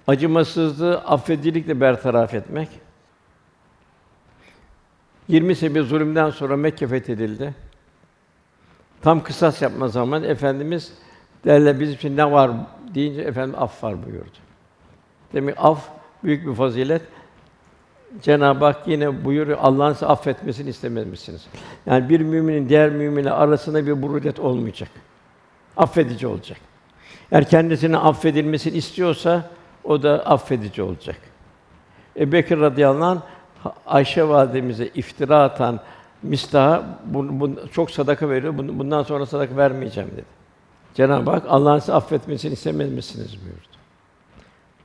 [0.06, 2.68] Acımasızlığı affedicilikle bertaraf etmek.
[5.28, 7.54] 20 sene zulümden sonra Mekke fethedildi.
[9.02, 10.92] Tam kısas yapma zaman Efendimiz
[11.44, 12.50] derler bizim için ne var
[12.94, 14.38] deyince efendim af var buyurdu.
[15.32, 15.88] Demek af
[16.24, 17.02] büyük bir fazilet.
[18.22, 21.46] Cenab-ı Hak yine buyuruyor Allah'ın size affetmesini istemez misiniz?
[21.86, 24.88] Yani bir müminin diğer müminle arasında bir burudet olmayacak.
[25.76, 26.58] Affedici olacak.
[27.32, 29.50] Eğer kendisine affedilmesini istiyorsa
[29.84, 31.16] o da affedici olacak.
[32.16, 33.20] Ebu Bekir radıyallahu anh
[33.86, 35.80] Ayşe validemize iftira atan
[36.22, 38.54] Mistah'a bu, bu, çok sadaka veriyor.
[38.54, 40.24] Bun- Bundan sonra sadaka vermeyeceğim dedi.
[40.94, 43.60] Cenab-ı Hak Allah'ın size affetmesini istemez misiniz buyurdu.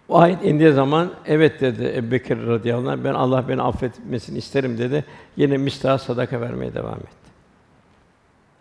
[0.10, 4.78] O ayet indiği zaman evet dedi Ebu Bekir radıyallahu anh, ben Allah beni affetmesini isterim
[4.78, 5.06] dedi.
[5.38, 7.32] Yine Mistah'a sadaka vermeye devam etti.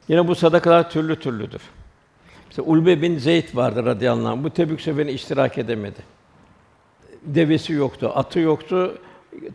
[0.09, 1.63] Yine bu sadakalar türlü türlüdür.
[2.57, 4.45] Mesela Ulbe bin Zeyd vardı radıyallahu anh.
[4.45, 6.01] Bu Tebük seferine iştirak edemedi.
[7.23, 8.99] Devesi yoktu, atı yoktu.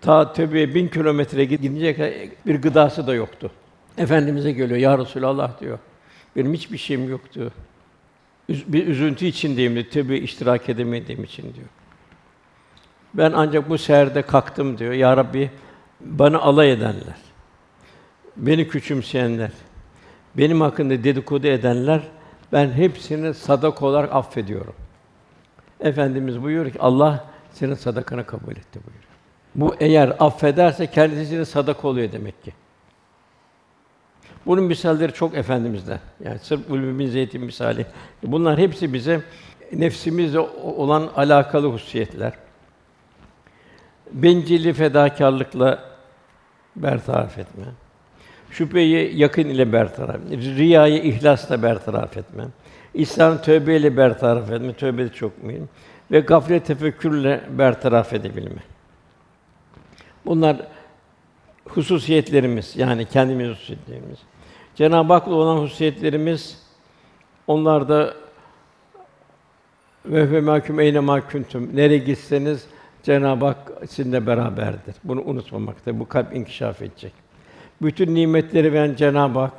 [0.02, 3.52] Ta Tebük'e bin kilometre gidince bir gıdası da yoktu.
[3.98, 5.80] Efendimize geliyor, Ya Resulallah diyor.
[6.36, 7.52] Benim hiçbir şeyim yok diyor.
[8.50, 9.86] Üz- bir üzüntü içindeyim diyor.
[9.86, 11.68] Tebük'e iştirak edemediğim için diyor.
[13.14, 14.94] Ben ancak bu seherde kalktım diyor.
[14.94, 15.52] Ya Rabbi
[16.02, 17.18] bana alay edenler,
[18.38, 19.52] beni küçümseyenler,
[20.38, 22.02] benim hakkında dedikodu edenler
[22.54, 24.76] ben hepsini sadak olarak affediyorum.
[25.80, 29.10] Efendimiz buyuruyor ki Allah senin sadakanı kabul etti buyuruyor.
[29.56, 32.54] Bu eğer affederse kendisine sadak oluyor demek ki.
[34.46, 36.00] Bunun misalleri çok efendimizde.
[36.24, 37.86] Yani sırf Ulvi bin Zeyd'in misali.
[38.24, 39.22] Bunlar hepsi bize
[39.74, 42.34] nefsimizle olan alakalı hususiyetler.
[44.12, 45.84] Bencilliği fedakarlıkla
[46.76, 47.64] bertaraf etme.
[48.52, 50.38] Şüpheyi yakın ile bertaraf etme.
[50.38, 52.44] Riyayı ihlasla bertaraf etme.
[52.94, 54.74] İslam tövbeyle bertaraf etme.
[54.74, 55.70] Tövbe de çok mühim.
[56.12, 58.62] Ve gaflet tefekkürle bertaraf edebilme.
[60.26, 60.58] Bunlar
[61.66, 64.20] hususiyetlerimiz yani kendimiz hususiyetlerimiz.
[64.76, 66.64] Cenab-ı Hak'la olan hususiyetlerimiz
[67.48, 68.14] onlar da
[70.06, 71.76] ve ve mahkum eyne mahkuntum.
[71.76, 72.66] Nereye gitseniz
[73.04, 74.96] Cenab-ı Hak sizinle beraberdir.
[75.04, 76.00] Bunu unutmamakta.
[76.00, 77.14] Bu kalp inkişaf edecek.
[77.82, 79.54] Bütün nimetleri veren Cenab-ı Hak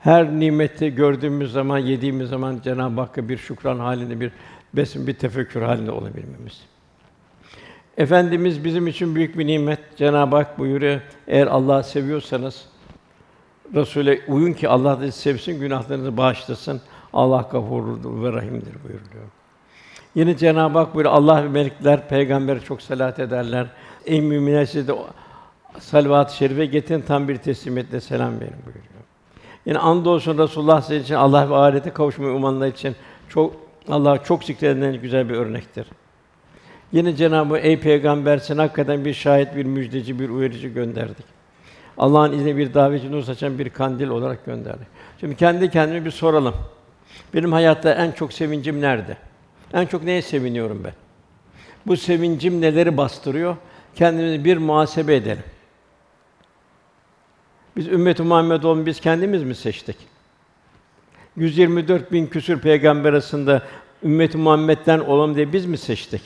[0.00, 4.32] her nimeti gördüğümüz zaman, yediğimiz zaman Cenab-ı Hakk'a bir şükran halinde, bir
[4.74, 6.60] besim, bir tefekkür halinde olabilmemiz.
[7.96, 9.78] Efendimiz bizim için büyük bir nimet.
[9.96, 12.66] Cenab-ı Hak buyuruyor, eğer Allah'ı seviyorsanız
[13.74, 16.80] Resul'e uyun ki Allah da sevsin, günahlarınızı bağışlasın.
[17.12, 19.24] Allah gafurdur ve rahimdir buyuruyor.
[20.14, 23.66] Yine Cenab-ı Hak buyuruyor, Allah ve melekler peygambere çok salat ederler.
[24.06, 24.92] Ey müminler siz de
[25.80, 28.84] salavat-ı şerife getirin tam bir teslimiyetle selam verin buyuruyor.
[29.66, 32.96] Yine andolsun Resulullah sizin için Allah ve ahirete kavuşmayı umanlar için
[33.28, 33.56] çok
[33.88, 35.86] Allah çok zikredilen güzel bir örnektir.
[36.92, 41.26] Yine Cenab-ı Ey peygamber sen hakikaten bir şahit, bir müjdeci, bir uyarıcı gönderdik.
[41.98, 44.86] Allah'ın izniyle bir davetçi nur saçan bir kandil olarak gönderdik.
[45.20, 46.54] Şimdi kendi kendime bir soralım.
[47.34, 49.16] Benim hayatta en çok sevincim nerede?
[49.72, 50.92] En çok neye seviniyorum ben?
[51.86, 53.56] Bu sevincim neleri bastırıyor?
[53.94, 55.44] Kendimizi bir muhasebe edelim.
[57.76, 59.96] Biz ümmet-i Muhammed olun biz kendimiz mi seçtik?
[61.36, 63.62] 124 bin küsür peygamber arasında
[64.04, 66.22] ümmet-i Muhammed'den olalım diye biz mi seçtik?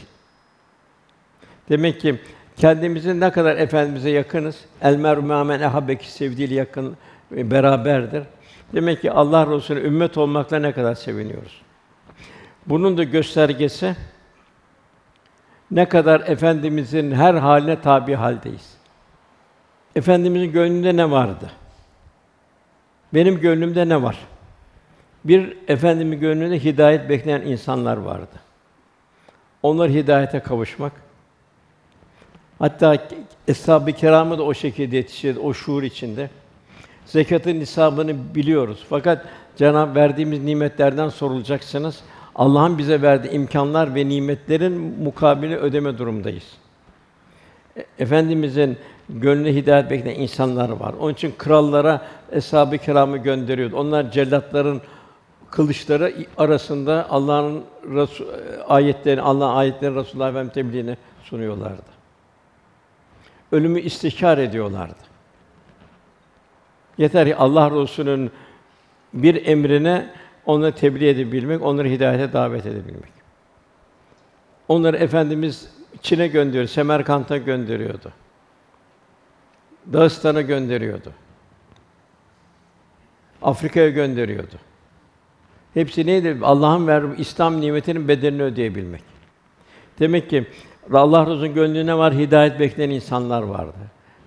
[1.69, 2.19] Demek ki
[2.57, 4.57] kendimizi ne kadar efendimize yakınız.
[4.83, 6.97] El meru men ehabbeki sevdiğiyle yakın
[7.37, 8.23] e, beraberdir.
[8.75, 11.63] Demek ki Allah Resulü'ne ümmet olmakla ne kadar seviniyoruz.
[12.67, 13.97] Bunun da göstergesi
[15.71, 18.78] ne kadar efendimizin her haline tabi haldeyiz.
[19.99, 21.51] Efendimizin gönlünde ne vardı?
[23.15, 24.19] Benim gönlümde ne var?
[25.25, 28.41] Bir efendimin gönlünde hidayet bekleyen insanlar vardı.
[29.63, 30.93] Onlar hidayete kavuşmak.
[32.59, 32.97] Hatta
[33.49, 36.31] eshab-ı kiramı da o şekilde yetiştirdi, o şuur içinde.
[37.07, 38.87] Zekatın nisabını biliyoruz.
[38.89, 39.27] Fakat
[39.57, 42.01] Cenab verdiğimiz nimetlerden sorulacaksınız.
[42.35, 44.73] Allah'ın bize verdiği imkanlar ve nimetlerin
[45.03, 46.45] mukabili ödeme durumdayız.
[47.77, 48.79] E- Efendimizin
[49.09, 50.95] gönlüne hidayet bekleyen insanlar var.
[51.01, 52.03] Onun için krallara
[52.33, 53.77] eshab-ı kiramı gönderiyordu.
[53.77, 54.81] Onlar cellatların
[55.51, 58.27] kılıçları arasında Allah'ın Resul
[58.69, 61.83] ayetlerini, Allah'ın ayetlerini Resulullah Efendimiz tebliğini sunuyorlardı.
[63.53, 65.09] Ölümü istişare ediyorlardı.
[66.99, 68.31] Yeter ki Allah Resulü'nün
[69.15, 70.11] bir emrine
[70.47, 73.19] onları tebliğ edebilmek, onları hidayete davet edebilmek.
[74.69, 75.69] Onları efendimiz
[76.03, 78.13] Çin'e gönderiyor, Semerkant'a gönderiyordu.
[79.93, 81.13] Dağıstan'a gönderiyordu.
[83.43, 84.55] Afrika'ya gönderiyordu.
[85.75, 86.39] Hepsi neydi?
[86.43, 89.03] Allah'ın verdiği İslam nimetinin bedelini ödeyebilmek.
[89.99, 90.47] Demek ki
[90.93, 93.79] Allah Resulü'nün gönlüne var hidayet bekleyen insanlar vardı.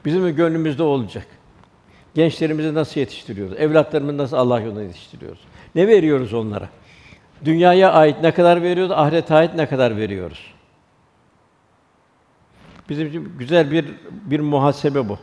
[0.06, 1.28] Bizim de gönlümüzde olacak.
[2.16, 3.58] Gençlerimizi nasıl yetiştiriyoruz?
[3.58, 5.40] Evlatlarımızı nasıl Allah yolunda yetiştiriyoruz?
[5.76, 6.70] Ne veriyoruz onlara?
[7.46, 8.92] Dünyaya ait ne kadar veriyoruz?
[8.92, 10.54] Ahirete ait ne kadar veriyoruz?
[12.90, 15.20] Bizim için güzel bir bir muhasebe bu.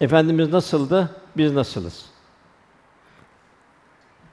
[0.00, 1.10] Efendimiz nasıldı?
[1.36, 2.06] Biz nasılız?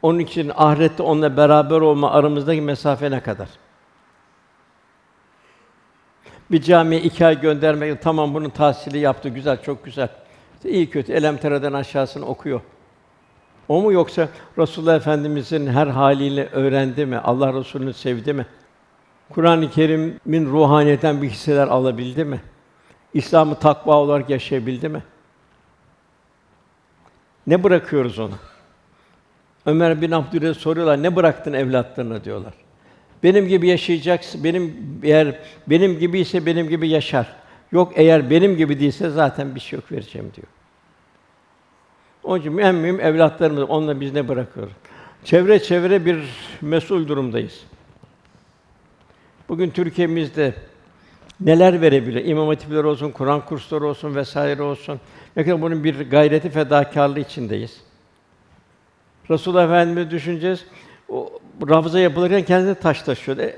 [0.02, 3.50] Onun için ahirette onunla beraber olma aramızdaki mesafe ne kadar?
[6.52, 10.10] Bir camiye iki ay göndermek, tamam bunun tahsili yaptı, güzel, çok güzel.
[10.56, 12.62] İşte iyi kötü elem tereden aşağısını okuyor.
[13.68, 17.18] O mu yoksa Resulullah Efendimizin her haliyle öğrendi mi?
[17.18, 18.46] Allah Resulü'nü sevdi mi?
[19.30, 22.42] Kur'an-ı Kerim'in ruhaniyetten bir hisseler alabildi mi?
[23.14, 25.04] İslam'ı takva olarak yaşayabildi mi?
[27.48, 28.36] Ne bırakıyoruz ona?
[29.66, 32.54] Ömer bin Abdülaziz'e soruyorlar, ne bıraktın evlatlarına diyorlar.
[33.24, 34.74] Benim gibi yaşayacaksın, benim
[35.04, 37.34] eğer benim gibi ise benim gibi yaşar.
[37.72, 40.48] Yok eğer benim gibi değilse zaten bir şey yok vereceğim diyor.
[42.24, 44.74] Onun için en mühim evlatlarımız, onunla biz ne bırakıyoruz?
[45.24, 46.24] Çevre çevre bir
[46.62, 47.64] mesul durumdayız.
[49.50, 50.54] Bugün Türkiye'mizde
[51.40, 52.26] neler verebilir?
[52.26, 55.00] İmam hatipler olsun, Kur'an kursları olsun vesaire olsun.
[55.46, 57.82] Kadar bunun bir gayreti fedakarlığı içindeyiz.
[59.30, 60.66] Resulullah Efendimiz düşüneceğiz.
[61.10, 63.42] O rafıza yapılırken kendine taş taşıyordu.
[63.42, 63.56] E,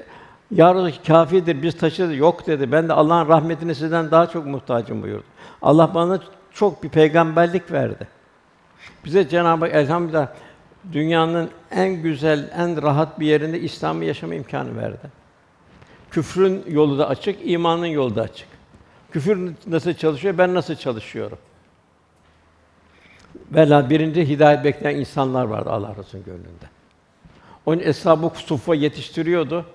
[0.52, 2.18] ya Resulallah, kâfidir, biz taşırız.
[2.18, 2.72] Yok dedi.
[2.72, 5.24] Ben de Allah'ın rahmetine sizden daha çok muhtacım buyurdu.
[5.62, 6.20] Allah bana
[6.54, 8.08] çok bir peygamberlik verdi.
[9.06, 10.28] Bize Cenab-ı Hak elhamdülillah
[10.92, 15.12] dünyanın en güzel, en rahat bir yerinde İslam'ı yaşama imkanı verdi.
[16.12, 18.48] Küfrün yolu da açık, imanın yolu da açık.
[19.12, 21.38] Küfür nasıl çalışıyor, ben nasıl çalışıyorum?
[23.52, 26.70] Vela birinci hidayet bekleyen insanlar vardı Allah Resulü'nün gönlünde.
[27.66, 29.66] Onun eshab-ı suffa yetiştiriyordu.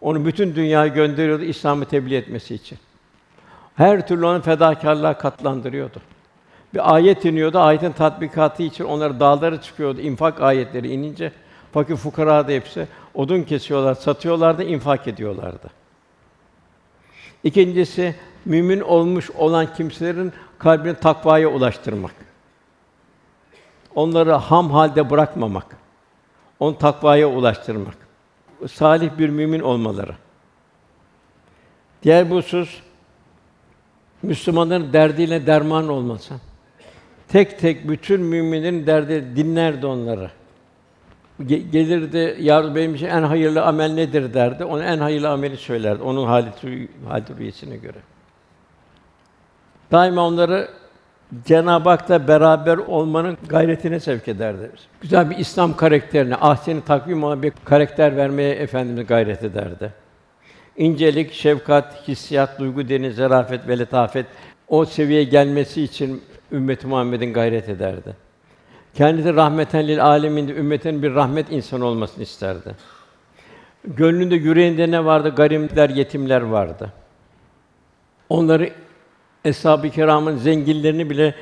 [0.00, 2.78] Onu bütün dünyaya gönderiyordu İslam'ı tebliğ etmesi için.
[3.74, 6.00] Her türlü onu fedakarlığa katlandırıyordu.
[6.74, 10.00] Bir ayet iniyordu, ayetin tatbikatı için onları dağlara çıkıyordu.
[10.00, 11.32] infak ayetleri inince
[11.72, 15.70] fakir fukara da hepsi odun kesiyorlar, satıyorlardı, infak ediyorlardı.
[17.44, 18.14] İkincisi
[18.44, 22.27] mümin olmuş olan kimselerin kalbini takvaya ulaştırmak.
[23.94, 25.76] Onları ham halde bırakmamak.
[26.60, 27.96] Onu takvaya ulaştırmak.
[28.72, 30.14] Salih bir mümin olmaları.
[32.02, 32.80] Diğer bir husus
[34.22, 36.34] Müslümanların derdiyle derman olması.
[37.28, 40.30] Tek tek bütün müminlerin derdi dinlerdi onları.
[41.40, 44.64] Ge- gelirdi, yar benim için en hayırlı amel nedir derdi.
[44.64, 46.02] Ona en hayırlı ameli söylerdi.
[46.02, 46.50] Onun hali
[47.38, 47.98] rüyesine göre.
[49.92, 50.68] Daima onları
[51.44, 54.70] Cenab-ı Hak'la beraber olmanın gayretine sevk ederdi.
[55.00, 59.92] Güzel bir İslam karakterine, ahsen takvim olan bir karakter vermeye Efendimiz gayret ederdi.
[60.76, 64.26] İncelik, şefkat, hissiyat, duygu deniz, zarafet ve letafet
[64.68, 66.22] o seviyeye gelmesi için
[66.52, 68.16] ümmeti Muhammed'in gayret ederdi.
[68.94, 72.74] Kendisi rahmeten lil âlemin ümmetin bir rahmet insanı olmasını isterdi.
[73.84, 75.34] Gönlünde, yüreğinde ne vardı?
[75.36, 76.92] Garimler, yetimler vardı.
[78.28, 78.70] Onları
[79.48, 81.34] Eshab-ı Kiram'ın zenginlerini bile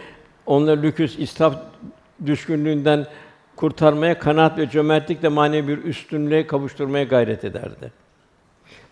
[0.46, 1.56] onları lüküs, israf
[2.26, 3.06] düşkünlüğünden
[3.56, 7.92] kurtarmaya, kanaat ve cömertlikle manevi bir üstünlüğe kavuşturmaya gayret ederdi.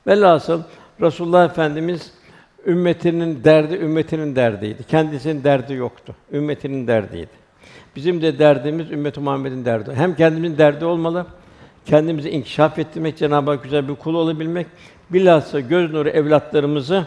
[0.06, 0.62] Velhasıl
[1.00, 2.12] Resulullah Efendimiz
[2.66, 4.84] ümmetinin derdi ümmetinin derdiydi.
[4.84, 6.14] Kendisinin derdi yoktu.
[6.32, 7.44] Ümmetinin derdiydi.
[7.96, 9.94] Bizim de derdimiz ümmet Muhammed'in derdi.
[9.94, 11.26] Hem kendimizin derdi olmalı,
[11.86, 14.66] kendimizi inkişaf ettirmek, Cenab-ı Hak güzel bir kul olabilmek,
[15.10, 17.06] bilhassa göz nuru evlatlarımızı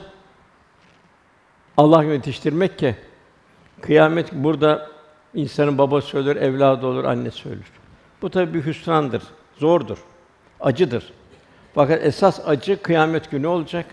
[1.77, 2.95] Allah yetiştirmek ki
[3.81, 4.89] kıyamet burada
[5.33, 7.71] insanın babası ölür, evladı olur, annesi ölür.
[8.21, 9.23] Bu tabii bir hüsrandır,
[9.57, 9.97] zordur,
[10.59, 11.13] acıdır.
[11.75, 13.85] Fakat esas acı kıyamet günü olacak.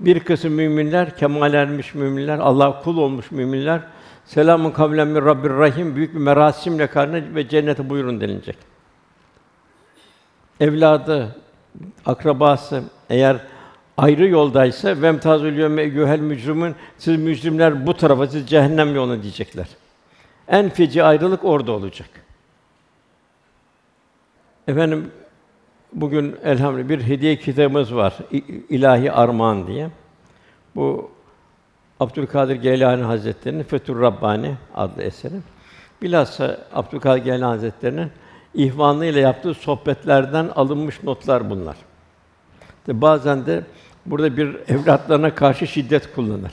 [0.00, 3.80] Bir kısım müminler, kemal ermiş müminler, Allah kul olmuş müminler,
[4.24, 8.56] selamun kavlen min Rabbir Rahim büyük bir merasimle karnı ve cennete buyurun denilecek.
[10.60, 11.36] Evladı,
[12.06, 13.36] akrabası eğer
[13.96, 19.66] ayrı yoldaysa vemtazül yevme eyyuhel mücrimun siz mücrimler bu tarafa siz cehennem yoluna diyecekler.
[20.48, 22.08] En feci ayrılık orada olacak.
[24.68, 25.10] Efendim
[25.92, 28.14] bugün elhamdülillah bir hediye kitabımız var.
[28.68, 29.90] İlahi Armağan diye.
[30.76, 31.10] Bu
[32.00, 35.34] Abdülkadir Geylani Hazretleri'nin Fethur Rabbani adlı eseri.
[36.02, 38.10] Bilhassa Abdülkadir Geylani Hazretleri'nin
[38.54, 41.76] ihvanıyla yaptığı sohbetlerden alınmış notlar bunlar.
[42.88, 43.64] Bazen de
[44.06, 46.52] burada bir evlatlarına karşı şiddet kullanır.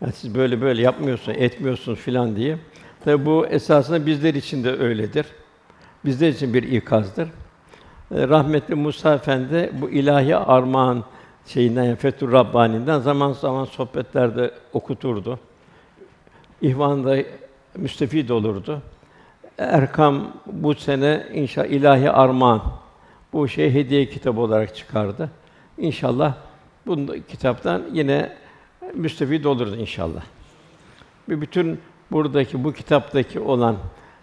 [0.00, 2.58] Yani siz böyle böyle yapmıyorsunuz, etmiyorsunuz filan diye.
[3.04, 5.26] Tabi bu esasında bizler için de öyledir.
[6.04, 7.28] Bizler için bir ikazdır.
[8.14, 11.04] Ee, Rahmetli Musa Efendi bu ilahi armağan
[11.46, 15.38] şeyinden yani Fethur Rabbani'den zaman zaman sohbetlerde okuturdu.
[16.62, 17.16] İhvan'da
[17.76, 18.82] müstefid olurdu.
[19.58, 22.62] Erkam bu sene inşa ilahi armağan
[23.36, 25.30] bu şey hediye kitabı olarak çıkardı.
[25.78, 26.34] İnşallah
[26.86, 28.32] bu kitaptan yine
[28.94, 30.22] müstefid oluruz inşallah.
[31.28, 31.80] Bir bütün
[32.12, 33.76] buradaki bu kitaptaki olan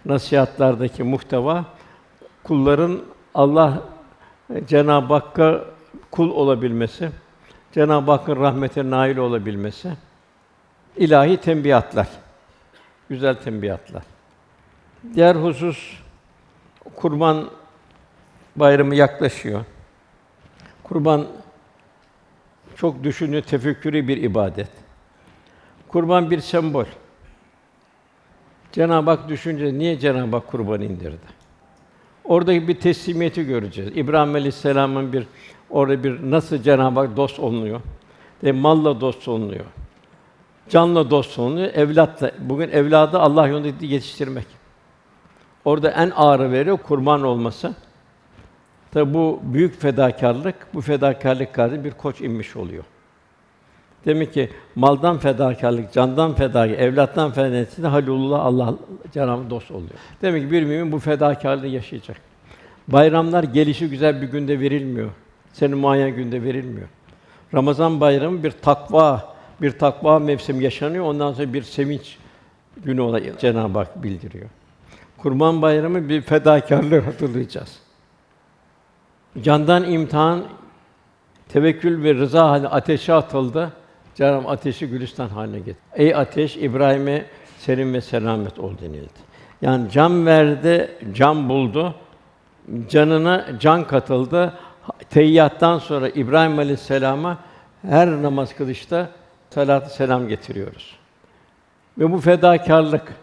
[0.06, 1.66] nasihatlardaki muhteva
[2.44, 3.02] kulların
[3.34, 3.82] Allah
[4.68, 5.66] Cenab-ı Hakk'a
[6.12, 7.10] kul olabilmesi,
[7.72, 9.94] Cenab-ı Hakk'ın rahmetine nail olabilmesi,
[10.98, 12.08] ilahi tembihatlar,
[13.10, 14.04] güzel tembihatlar.
[15.16, 16.00] Diğer husus
[16.96, 17.50] kurban
[18.56, 19.66] bayramı yaklaşıyor.
[20.84, 21.28] Kurban
[22.76, 24.70] çok düşünü, tefekkürü bir ibadet.
[25.88, 26.86] Kurban bir sembol.
[28.72, 31.44] Cenab-ı Hak düşünce niye Cenab-ı Hak kurban indirdi?
[32.24, 33.92] Oradaki bir teslimiyeti göreceğiz.
[33.96, 35.28] İbrahim Aleyhisselam'ın bir
[35.70, 37.82] orada bir nasıl Cenab-ı Hak dost olunuyor?
[38.44, 39.66] Ve malla dost olunuyor.
[40.70, 42.32] Canla dost olunuyor, evlatla.
[42.40, 44.48] Bugün evladı Allah yolunda yetiştirmek.
[45.66, 47.74] Orada en ağırı veriyor kurban olması.
[48.94, 52.84] Tabi bu büyük fedakarlık, bu fedakarlık karşısında bir koç inmiş oluyor.
[54.06, 58.76] Demek ki maldan fedakarlık, candan fedakarlık, evlattan fedakarlık de Halilullah Allah
[59.14, 59.90] Cenab-ı dost oluyor.
[60.22, 62.18] Demek ki bir mümin bu fedakarlığı yaşayacak.
[62.88, 65.10] Bayramlar gelişi güzel bir günde verilmiyor.
[65.54, 66.88] Senin muayyen günde verilmiyor.
[67.54, 71.06] Ramazan bayramı bir takva, bir takva mevsim yaşanıyor.
[71.06, 72.18] Ondan sonra bir sevinç
[72.78, 74.50] günü olarak Cenab-ı Hak bildiriyor.
[75.18, 77.83] Kurban bayramı bir fedakarlığı hatırlayacağız.
[79.42, 80.44] Candan imtihan,
[81.50, 83.74] tevekkül ve rıza haline ateşe atıldı.
[84.16, 85.78] Cenab-ı ateşi gülistan haline getirdi.
[85.94, 87.26] Ey ateş İbrahim'e
[87.58, 89.20] serin ve selamet ol denildi.
[89.62, 91.96] Yani can verdi, can buldu.
[92.90, 94.54] Canına can katıldı.
[95.10, 97.38] Teyyattan sonra İbrahim Aleyhisselam'a
[97.82, 99.10] her namaz kılışta
[99.50, 100.96] salat selam getiriyoruz.
[101.98, 103.14] Ve bu fedakarlık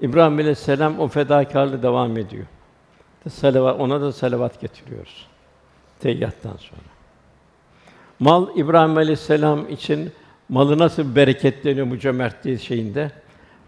[0.00, 2.46] İbrahim Aleyhisselam o fedakarlığı devam ediyor.
[3.28, 5.26] Salavat, ona da salavat getiriyoruz.
[6.00, 6.80] Teyyattan sonra.
[8.20, 10.12] Mal İbrahim Aleyhisselam için
[10.48, 13.10] malı nasıl bereketleniyor bu cömertliği şeyinde?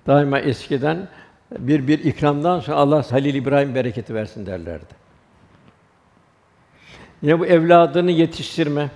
[0.06, 1.08] Daima eskiden
[1.58, 4.94] bir bir ikramdan sonra Allah Halil İbrahim bereketi versin derlerdi.
[7.22, 8.90] Yine bu evladını yetiştirme,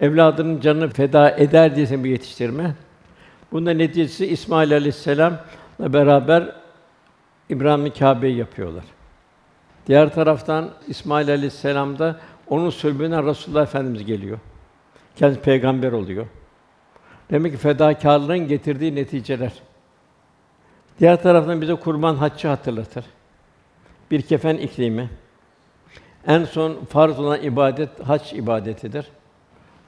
[0.00, 2.74] evladının canını feda eder diye bir yetiştirme.
[3.52, 6.52] Bunda neticesi İsmail Aleyhisselam'la beraber
[7.48, 8.84] İbrahim'in Kâbe'yi yapıyorlar.
[9.86, 14.38] Diğer taraftan İsmail Aleyhisselam'da onun sülbünden Resulullah Efendimiz geliyor.
[15.16, 16.26] Kendisi peygamber oluyor.
[17.30, 19.52] Demek ki fedakârlığın getirdiği neticeler.
[21.00, 23.04] Diğer taraftan bize kurban haccı hatırlatır.
[24.10, 25.10] Bir kefen iklimi.
[26.26, 29.06] En son farz olan ibadet hac ibadetidir.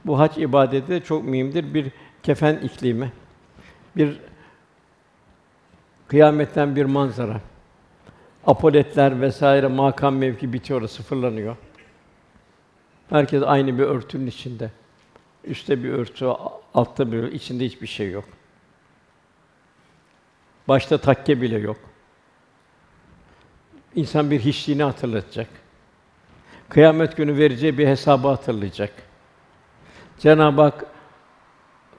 [0.06, 1.74] Bu hac ibadeti de çok mühimdir.
[1.74, 1.90] Bir
[2.22, 3.12] kefen iklimi.
[3.96, 4.20] Bir
[6.08, 7.40] kıyametten bir manzara.
[8.48, 11.56] Apoletler vesaire makam mevki bitiyor, sıfırlanıyor.
[13.10, 14.70] Herkes aynı bir örtünün içinde.
[15.44, 16.26] Üstte bir örtü,
[16.74, 18.24] altta bir örtü, içinde hiçbir şey yok.
[20.68, 21.76] Başta takke bile yok.
[23.94, 25.48] İnsan bir hiçliğini hatırlatacak.
[26.68, 28.92] Kıyamet günü vereceği bir hesabı hatırlayacak.
[30.18, 30.86] Cenab-ı Hak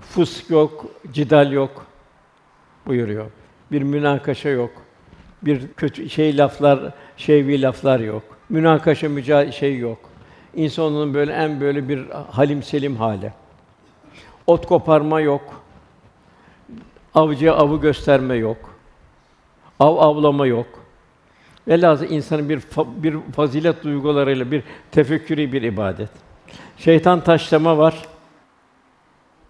[0.02, 1.86] fısk yok, cidal yok
[2.86, 3.32] buyuruyor.
[3.72, 4.89] Bir münakaşa yok.
[5.42, 6.80] Bir kötü şey laflar,
[7.18, 8.24] şeyvi laflar yok.
[8.50, 9.98] Münakaşa müca şey yok.
[10.56, 13.34] İnsanın böyle en böyle bir halim selim hali.
[14.48, 15.64] Ot koparma yok.
[17.16, 18.80] Avcıya avı gösterme yok.
[19.80, 20.68] Av avlama yok.
[21.68, 26.10] Velhâsıl insanın bir fa- bir fazilet duygularıyla bir tefekkürü bir ibadet.
[26.78, 27.96] Şeytan taşlama var.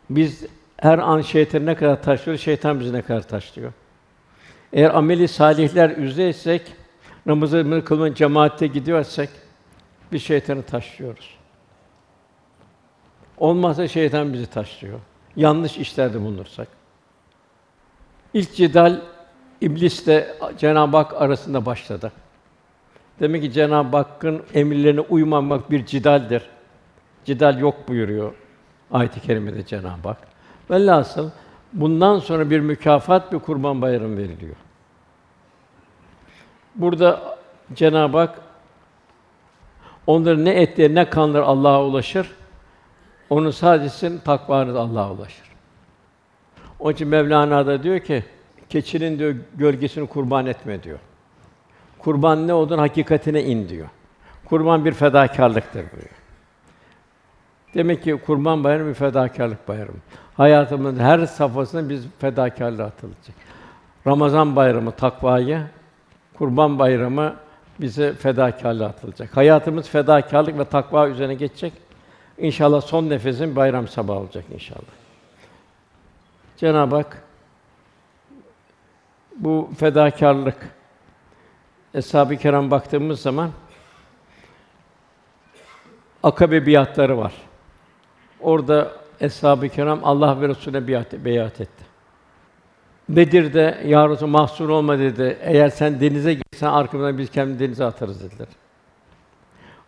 [0.09, 0.45] Biz
[0.77, 3.71] her an şeytanı ne kadar taşlıyoruz, şeytan bizi ne kadar taşlıyor.
[4.73, 6.61] Eğer ameli salihler üzeysek,
[7.25, 9.29] namazı kılmanın cemaate gidiyorsak
[10.11, 11.37] biz şeytanı taşlıyoruz.
[13.37, 14.99] Olmazsa şeytan bizi taşlıyor.
[15.35, 16.67] Yanlış işlerde bulunursak.
[18.33, 19.01] İlk cidal
[19.61, 22.11] iblisle Cenab-ı Hak arasında başladı.
[23.19, 26.43] Demek ki Cenab-ı Hakk'ın emirlerine uymamak bir cidaldir.
[27.25, 28.33] Cidal yok buyuruyor
[28.91, 30.17] ayet-i kerimede Cenab-ı Hak.
[30.69, 31.29] Velhasıl
[31.73, 34.55] bundan sonra bir mükafat bir kurban bayramı veriliyor.
[36.75, 37.37] Burada
[37.73, 38.41] Cenab-ı Hak
[40.07, 42.31] onların ne etleri ne kanları Allah'a ulaşır.
[43.29, 45.49] Onun sadece takvanız Allah'a ulaşır.
[46.79, 48.23] Onun için Mevlana da diyor ki
[48.69, 50.99] keçinin diyor gölgesini kurban etme diyor.
[51.99, 53.87] Kurban ne olduğunu hakikatine in diyor.
[54.45, 56.09] Kurban bir fedakarlıktır diyor.
[57.73, 59.97] Demek ki Kurban Bayramı bir fedakarlık bayramı.
[60.39, 63.35] Hayatımızın her safhasında biz fedakarlığa atılacak.
[64.07, 65.61] Ramazan Bayramı takvayı,
[66.37, 67.35] Kurban Bayramı
[67.81, 69.37] bize fedakarlığa atılacak.
[69.37, 71.73] Hayatımız fedakarlık ve takva üzerine geçecek.
[72.37, 74.81] İnşallah son nefesin bayram sabahı olacak inşallah.
[76.57, 77.23] Cenab-ı Hak
[79.35, 80.69] bu fedakarlık
[81.93, 83.51] Eshab-ı Kiram baktığımız zaman
[86.23, 87.33] akabe biatları var.
[88.39, 91.83] Orada Eshab-ı Kiram Allah ve Resulüne biat, beyat etti.
[93.09, 95.37] Bedir'de ya Resulallah, mahzun olma dedi.
[95.41, 98.47] Eğer sen denize girsen arkamdan biz kendimizi denize atarız dediler.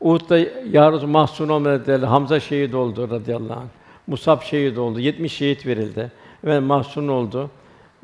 [0.02, 2.00] Uhud'da ya Resulallah, mahzun olma dediler.
[2.08, 3.68] Hamza şehit oldu radıyallahu anh.
[4.08, 5.00] Musab şehit oldu.
[5.00, 6.12] 70 şehit verildi.
[6.44, 7.50] Ve mahzun oldu.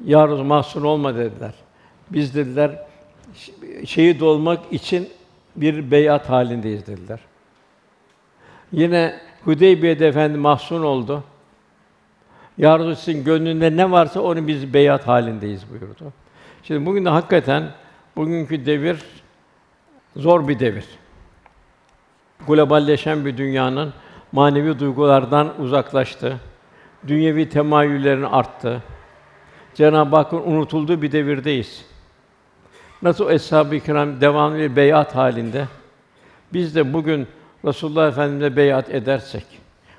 [0.05, 1.53] Ya Resulallah, mahzun olma dediler.
[2.09, 2.87] Biz dediler
[3.85, 5.09] şehit olmak için
[5.55, 7.19] bir beyat halindeyiz dediler.
[8.71, 11.23] Yine Hudeybiye'de efendi mahzun oldu.
[12.57, 16.13] Ya sizin gönlünde ne varsa onu biz beyat halindeyiz buyurdu.
[16.63, 17.71] Şimdi bugün de hakikaten
[18.15, 19.03] bugünkü devir
[20.15, 20.85] zor bir devir.
[22.47, 23.93] Globalleşen bir dünyanın
[24.31, 26.39] manevi duygulardan uzaklaştı.
[27.07, 28.83] Dünyevi temayüllerin arttı.
[29.73, 31.85] Cenab-ı Hakk'ın unutulduğu bir devirdeyiz.
[33.01, 35.67] Nasıl eshab-ı kiram devamlı bir beyat halinde
[36.53, 37.27] biz de bugün
[37.67, 39.45] Resulullah Efendimiz'e beyat edersek,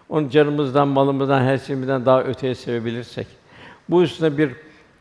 [0.08, 3.26] onu canımızdan, malımızdan, her şeyimizden daha öteye sevebilirsek,
[3.88, 4.50] bu üstüne bir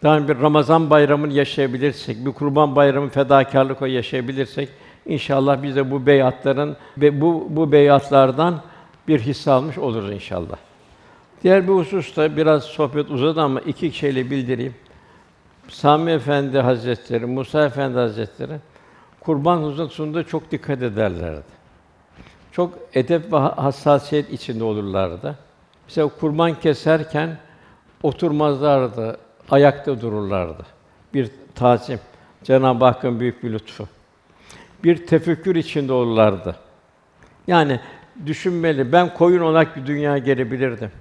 [0.03, 4.69] daha bir Ramazan bayramını yaşayabilirsek, bir Kurban bayramı fedakarlık yaşayabilirsek
[5.05, 8.61] inşallah biz de bu beyatların ve bu bu beyatlardan
[9.07, 10.57] bir hisse almış oluruz inşallah.
[11.43, 14.75] Diğer bir hususta biraz sohbet uzadı ama iki şeyle bildireyim.
[15.67, 18.53] Sami Efendi Hazretleri, Musa Efendi Hazretleri
[19.19, 21.56] kurban hususunda çok dikkat ederlerdi.
[22.57, 25.35] Çok edep ve hassasiyet içinde olurlardı.
[25.87, 27.37] Mesela kurban keserken
[28.03, 29.17] oturmazlardı,
[29.51, 30.65] ayakta dururlardı.
[31.13, 31.99] Bir tazim,
[32.43, 33.87] Cenab-ı Hakk'ın büyük bir lütfu.
[34.83, 36.55] Bir tefekkür içinde olurlardı.
[37.47, 37.79] Yani
[38.25, 40.91] düşünmeli, ben koyun olarak bir dünya gelebilirdim.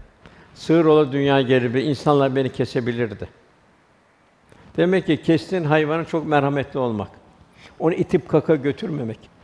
[0.55, 3.29] Sığır olarak dünya gelebilir, insanlar beni kesebilirdi.
[4.77, 7.11] Demek ki kestiğin hayvanı çok merhametli olmak.
[7.79, 9.36] Onu itip kaka götürmemek.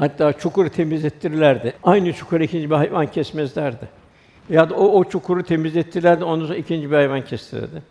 [0.00, 1.72] Hatta çukuru temizlettirirlerdi.
[1.82, 3.88] Aynı çukura ikinci bir hayvan kesmezlerdi.
[4.50, 7.82] Ya da o, o çukuru temizlettirirlerdi, ondan sonra ikinci bir hayvan kestirirdi.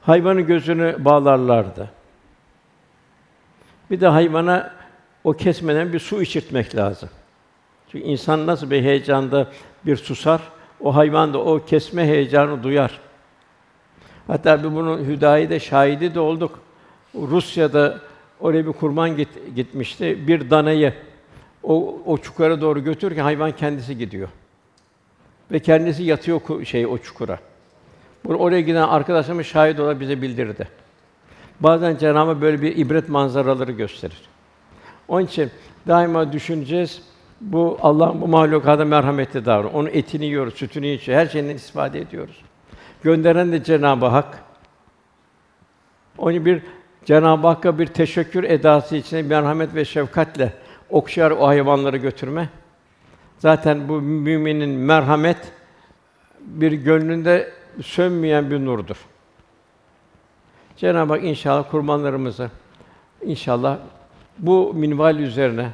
[0.00, 1.90] Hayvanın gözünü bağlarlardı.
[3.90, 4.72] Bir de hayvana
[5.24, 7.08] o kesmeden bir su içirtmek lazım.
[7.92, 9.46] Çünkü insan nasıl bir heyecanda
[9.86, 10.40] bir susar,
[10.80, 13.00] o hayvan da o kesme heyecanı duyar.
[14.26, 16.58] Hatta bir bunun hüdayi de şahidi de olduk.
[17.14, 17.98] Rusya'da
[18.40, 20.28] oraya bir kurban git- gitmişti.
[20.28, 20.94] Bir danayı
[21.62, 24.28] o o çukura doğru götürürken hayvan kendisi gidiyor.
[25.52, 27.38] Ve kendisi yatıyor şey o çukura.
[28.24, 30.68] Bunu oraya giden arkadaşlarımız şahit olarak bize bildirdi.
[31.60, 34.20] Bazen Cenab-ı böyle bir ibret manzaraları gösterir.
[35.08, 35.50] Onun için
[35.88, 37.02] daima düşüneceğiz.
[37.40, 39.74] Bu Allah'ın bu mahlukata merhametli davranıyor.
[39.74, 42.42] Onun etini yiyoruz, sütünü içiyoruz, her şeyinden istifade ediyoruz.
[43.02, 44.42] Gönderen de Cenab-ı Hak.
[46.18, 46.62] Onu bir
[47.04, 50.52] Cenab-ı Hakk'a bir teşekkür edası içinde merhamet ve şefkatle
[50.90, 52.48] okşar o hayvanları götürme.
[53.38, 55.52] Zaten bu müminin merhamet
[56.40, 58.96] bir gönlünde sönmeyen bir nurdur.
[60.76, 62.50] Cenab-ı Hak inşallah kurbanlarımızı
[63.22, 63.78] inşallah
[64.38, 65.70] bu minval üzerine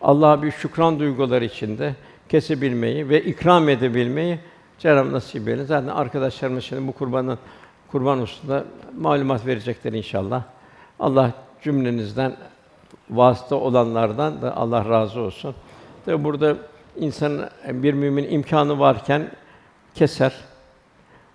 [0.00, 1.94] Allah'a bir şükran duyguları içinde
[2.28, 4.38] kesebilmeyi ve ikram edebilmeyi
[4.78, 5.66] Cenab-ı nasip eylesin.
[5.66, 7.38] Zaten arkadaşlarımız şimdi bu kurbanın
[7.88, 8.64] kurban hususunda
[8.98, 10.42] malumat verecekler inşallah.
[11.00, 12.36] Allah cümlenizden
[13.10, 15.54] vasıta olanlardan da Allah razı olsun.
[16.04, 16.56] Tabi burada
[16.96, 19.30] insan bir mümin imkanı varken
[19.94, 20.32] keser.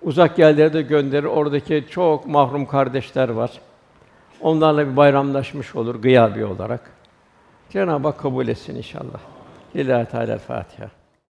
[0.01, 1.23] Uzak yerlere de gönderir.
[1.23, 3.51] Oradaki çok mahrum kardeşler var.
[4.41, 6.91] Onlarla bir bayramlaşmış olur gıyabi olarak.
[7.69, 9.19] Cenab-ı Hak kabul etsin inşallah.
[9.75, 11.00] Lillahi Teala Fatiha.